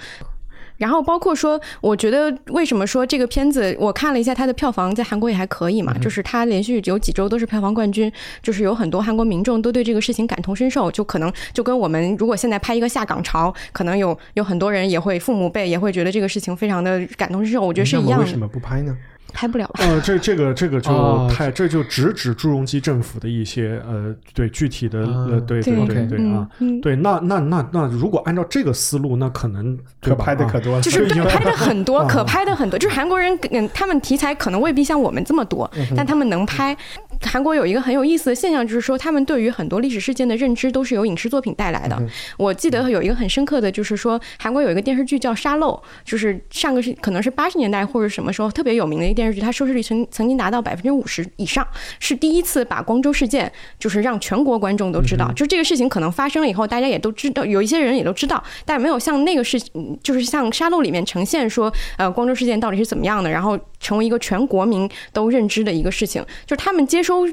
[0.80, 8.12] 然后包括说，我觉得为什么说这个片子，我看了一下它的票房在韩国也还可以嘛，就是它连续有几周都是票房冠军，
[8.42, 18.26] 就是有很多韩国民众都对这个事情感同身受，就可能就跟我们如果现在拍一个下岗潮，可能有有很多人也会父母辈也会觉得这个事情非常的感同身受，我觉得是一样的。
[18.26, 18.98] 为什么不拍呢？
[19.34, 19.84] 拍不了吧？
[19.84, 26.48] 呃，这这个这个就太这就直指朱镕基政府的一些呃，对具体的呃，对对对对啊，
[26.82, 36.76] 对那那那那如果按照这个思路，那可能可拍的可多了，就是拍的很多， 可拍的很多，就是韩国人嗯，他们题材可能未必像我们这么多，但他们能拍。
[37.22, 42.02] 韩国有一个很有意思的现象，就是说他们对于很多历史事件的认知都是由影视作品带来的。
[42.38, 51.66] 我记得有一个很深刻的就是说，韩国有一个电视剧叫《沙漏》，就是上个是可能是八十年代或者什么时候特别有名的一个电视剧，它收视率曾曾经达到百分之五十以上，
[52.00, 59.60] 是第一次把光州事件就是让全国观众都知道，就这个事情可能发生了以后，大家也都知道，有一些人也都知道，但没有像那个事，
[60.02, 67.26] 就是像《沙漏》里面呈现说，呃，光州事件到底是怎么样的，然后成为一个全国民都认知的一个事情，就是他们接收。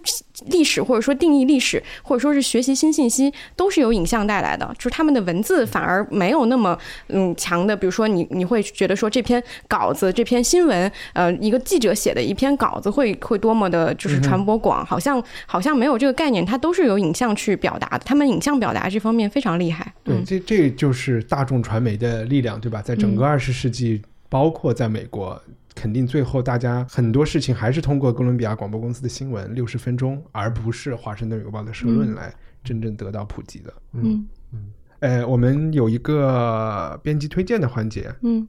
[0.48, 4.70] 历史或者说定义历史，或者说是学习新信息，都是由影像带来的。
[4.76, 7.74] 就是他们的文字反而没有那么嗯强的。
[7.74, 16.44] 比如说你你会觉得说这篇稿子、这篇新闻，呃，一个记者写的一篇稿子会会多么的就是传播广，好像好像没有这个概念。
[16.44, 18.00] 它都是由影像去表达的。
[18.04, 19.90] 他们影像表达这方面非常厉害。
[20.04, 22.82] 对，这这就是大众传媒的力量，对吧？
[22.82, 25.42] 在整个二十世纪，包括在美国。
[25.76, 33.72] 肯定最后大家很多事情还是通过哥伦比亚广播公司的新闻六十分钟，而不是华盛顿邮报的社论来真正得到普及的。
[33.92, 38.10] 嗯嗯，呃，我们有一个编辑推荐的环节。
[38.22, 38.48] 嗯，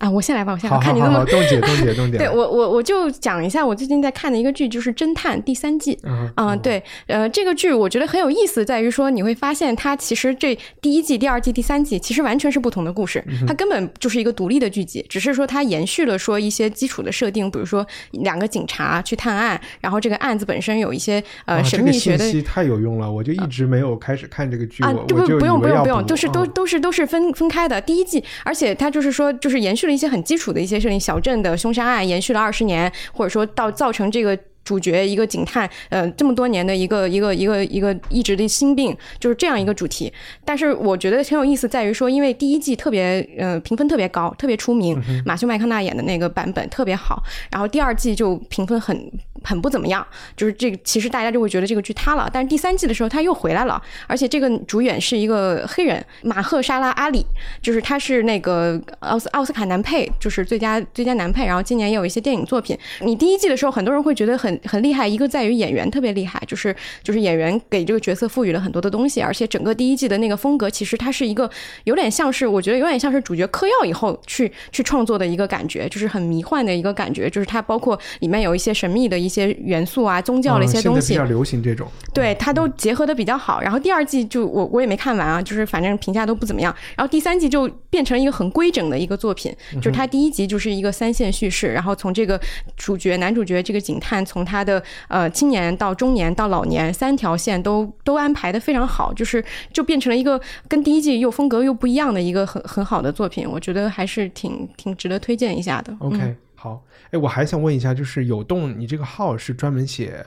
[0.00, 2.16] 啊，我先来吧，我先来看你那么冻结，冻结，冻结。
[2.18, 5.98] 对我我我就讲一下我最近在看的一个剧，就是《侦探》第三季。
[6.04, 27.78] 嗯嗯，对，呃，这个剧我觉得很有意思，在于说你会发现它其实这第一季、第二季、第三季其实完全是不同的故事，嗯它根本就是一个独立的剧集，只是说它延续了说一些基础的设定，比如说两个警察去探案，然后这个案子本身有一些呃啊神秘学的信息太有用了，我就一直没有开始看这个剧，啊不不用不用不用，补都是都嗯都是都是分分开的。
[27.78, 34.38] 第一季，而且它就是说，就是延续一些很基础的一些设定，小镇的凶杀案延续了二十年，或者说到造成这个。
[34.64, 40.12] 主角一个警探，呃，这么多年的一个一个一个一个一直的心病，就是这样一个主题。
[40.44, 49.10] 但是我觉得挺有意思，在于说，因为第一季特别呃评分特别高，特别出名，马修麦康纳演的那个版本特别好，然后第二季就评分很
[49.42, 50.06] 很不怎么样，
[50.36, 52.28] 就是这个其实大家就会觉得这个剧塌了。
[52.32, 57.24] 但是第三季的时候他又回来了，而且这个主演是一个黑人马赫沙拉阿里，
[57.60, 62.78] 就是他是那个奥斯奥斯卡男配，就是最佳最佳男配，然后今年也有一些电影作品。
[63.00, 71.48] 你第一季的时候，很多人会觉得很很很厉害，一个在于演员特别厉害，就是就是演员给这个角色赋予了很多的东西，而且整个第一季的那个风格，其实它是一个
[71.84, 81.14] 有点像是我觉得有点像是主角嗑药以后去去创作的一个感觉，就是很迷幻的一个感觉，就是它包括里面有一些神秘的一些元素啊，宗教的一些东西。
[81.14, 83.60] 嗯比较流行这种，对，它都结合的比较好。
[83.60, 86.74] 然后第二季就我我也没看完啊，就是反正评价都不怎么样。
[86.96, 92.40] 然后第三季就变成一个很规整的一个作品，就是它第一集就是一个三线叙事，然后从这个
[92.76, 105.94] 主角男主角这个警探从他的呃青年到中年到老年三条线都都安排的非常好，就是就变成了一个跟第一季又风格又不一样的一个很很好的作品，我觉得还是挺挺值得推荐一下的。
[106.00, 110.24] OK，、嗯好，哎，我还想问一下，就是有动，你这个号是专门写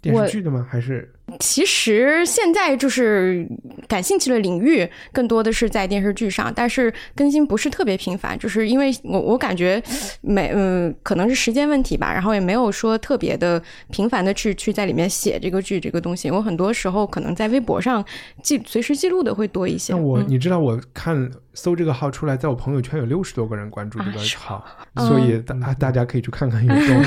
[0.00, 0.66] 电视剧的吗？
[0.68, 3.46] 还是其实现在就是
[3.86, 9.80] 感兴趣的领域更多的是在电视剧上，但是更新不是特别频繁，就是因为我我感觉
[10.22, 18.04] 没嗯、可能是时间问题吧，然后也没有说特别的频繁的去去在里面写这个剧这个东西，我很多时候可能在微博上
[18.42, 19.92] 记随时记录的会多一些。
[19.92, 27.04] 那我、嗯你知道我看搜这个号出来，在我朋友圈有六十多个人关注这个号，吗所以大、大家可以去看看有动。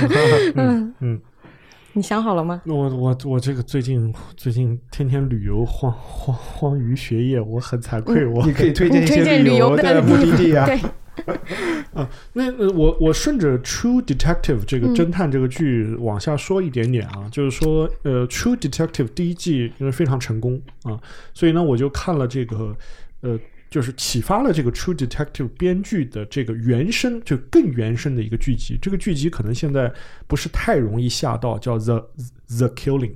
[0.56, 1.22] 嗯嗯，
[1.96, 2.60] 你想好了吗？
[2.66, 10.66] 我我我这个最近最近天天旅游荒荒荒于学业，我很惭愧，我你可以推荐一些推荐旅游游的的目的地啊。
[10.66, 10.80] 对，
[12.34, 21.00] 那呃我我顺着《True Detective》这个嗯侦探这个剧往下说一点点啊，就是说呃，《True Detective》第一季因为非常成功啊，
[21.36, 22.76] 所以呢我就看了这个
[23.22, 23.40] 呃。
[23.74, 28.78] 就是启发了这个《True Detective》编剧的这个原声，就更原声的一个剧集。
[28.80, 29.92] 这个剧集可能现在
[30.28, 32.08] 不是太容易下到，叫《The
[32.56, 33.14] The Killing》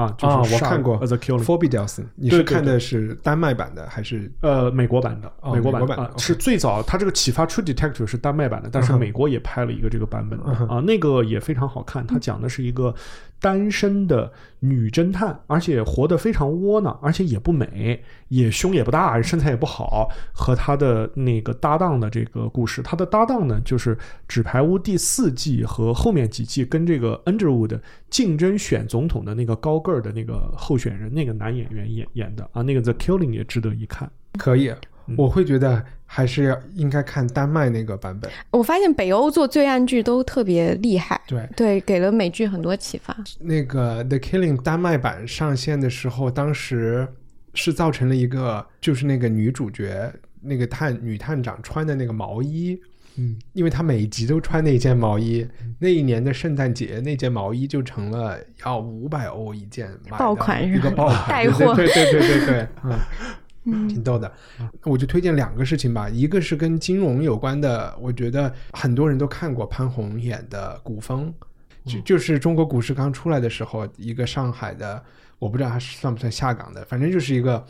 [0.00, 1.42] 啊，就是啊，我看过呃《The Killing》。
[1.44, 4.32] Forbidelson，你是看的是丹麦版的还是？
[4.40, 12.06] 呃，美国版的，哦美国版的是最早，它这个启发 True Detective 是丹麦版的，但是美国也拍了一个这个版本的嗯啊，那个也非常好看。
[12.06, 12.94] 它讲的是一个
[13.40, 22.82] 单身的女侦探，而且活得非常窝囊，而且也不美，也胸也不大，身材也不好，和她的那个搭档的这个故事。
[22.82, 23.94] 她的搭档呢，就是
[24.26, 27.80] 《纸牌屋》第四季和后面几季跟这个 Underwood
[28.10, 34.10] 竞争选总统的那个高个儿的那个候选人，那个男演员演演的啊，那个 The Killing 也值得一看。
[34.38, 34.72] 可以，
[35.16, 38.30] 我会觉得还是要应该看丹麦那个版本。
[38.50, 43.16] 我发现北欧做罪案剧都特别厉害，对，对，给了美剧很多启发。
[43.40, 47.06] 那个《The Killing》丹麦版上线的时候，当时
[47.54, 52.80] 是造成了一个，就是那个女主角那个探女探长穿的那个毛衣，
[53.16, 55.46] 嗯，因为她每一集都穿那件毛衣，
[55.78, 62.92] 那一年的圣诞节那件毛衣就成了要五百欧一件爆款是吧一个爆款，带货对对对对对对，嗯。
[63.72, 64.32] 嗯挺逗的，
[64.84, 71.32] 我就推荐两个事情吧，一个是跟金融有关的，我觉得很多人都看过潘虹演的《古风》，
[71.92, 75.02] 就就是中国股市刚出来的时候，一个上海的，
[75.38, 77.64] 我不知道他算不算下岗的，反正就是一个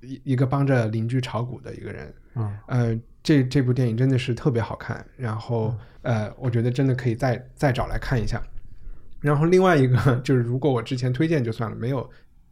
[0.00, 2.14] 一一个帮着邻居炒股的一个人。
[2.36, 8.40] 嗯，呃，这这部电影真的是特别好看，然后呃，我觉得真的可以再再找来看一下。
[9.20, 12.08] 然后另外一个 就是，如果我之前推荐就算了，没有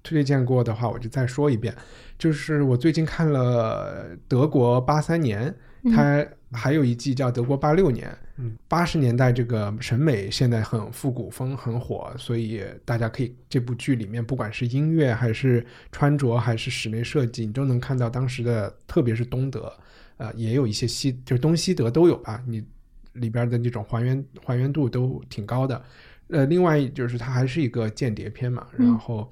[0.09, 1.74] 推荐过的话，我就再说一遍。
[2.18, 5.54] 就是我最近看了德国八三年，
[5.94, 8.16] 它还有一季叫德国八六年。
[8.40, 19.72] 嗯，八十年代这个审美现在很复古风，很火，所以大家可以这部剧里面，不管是音乐还是穿着还是室内设计，你都能看到当时的，特别是东德，
[20.18, 22.64] 呃，也有一些西，就是东西德都有吧，你
[23.14, 25.82] 里边的那种还原还原度都挺高的。
[26.28, 29.28] 呃，另外就是它还是一个间谍片嘛，然后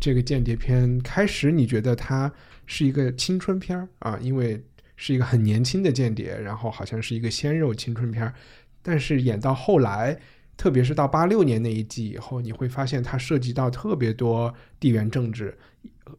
[0.00, 2.32] 这个间谍片开始你觉得它
[2.66, 4.60] 是一个青春片儿啊，因为
[4.96, 8.34] 是一个很年轻的间谍，然后好像是一个鲜肉青春片儿，
[8.82, 10.18] 但是演到后来，
[10.56, 15.56] 特别是到八六年那一季以后，你会发现它涉及到特别多地缘政治，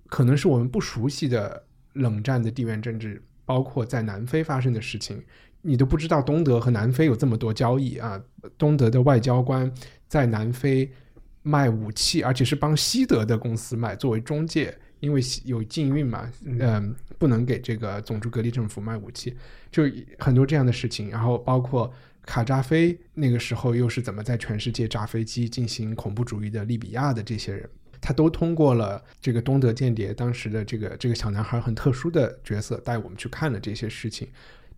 [0.08, 5.22] 可能是我们不熟悉的冷战的地缘政治，包括在南非发生的事情，
[5.62, 8.22] 你都不知道东德和南非有这么多交易啊！
[8.58, 9.72] 东德的外交官
[10.08, 10.92] 在南非
[11.44, 19.36] 卖武器，而且是帮西德的公司卖，作为中介，因为有禁运嘛，嗯，不能给这个种族隔离政府卖武器，
[19.72, 19.84] 就
[20.20, 21.10] 很多这样的事情。
[21.10, 21.92] 然后包括
[22.26, 27.68] 卡扎菲那个时候又是怎么在全世界炸飞机进行恐怖主义的利比亚的这些人。
[28.00, 34.28] 他都通过了这个东德间谍当时的这个这个小男孩很特殊的角色带我们去看了这些事情。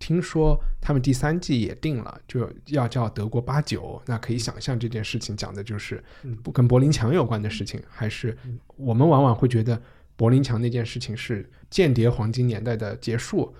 [0.05, 4.01] 听说他们第三季也定了，就要叫德国八九。
[4.05, 6.03] 那可以想象这件事情讲的就是
[6.43, 8.37] 不跟柏林墙有关的事情，还是
[8.75, 9.81] 我们往往会觉得
[10.17, 13.55] 柏林墙那件事情是间谍黄金年代的结束，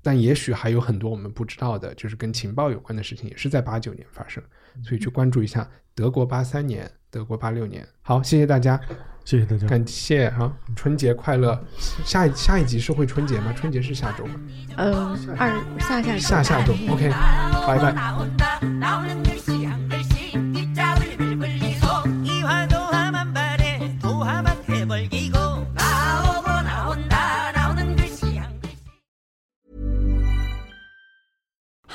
[0.00, 4.42] 但也许还有很多我们不知道的，就是跟情报有关的事情也是在八九年发生。
[4.82, 6.90] 所以去关注一下德国八三年。
[7.08, 8.78] 德国八六年，好，谢谢大家，
[9.26, 11.60] 谢谢大家，感谢啊，春节快乐！
[12.04, 13.52] 下一下一集是会春节吗？
[13.56, 14.34] 春节是下周吗？
[14.76, 15.50] 呃，二
[15.80, 17.10] 下下下下周，OK，
[17.66, 17.92] 拜拜。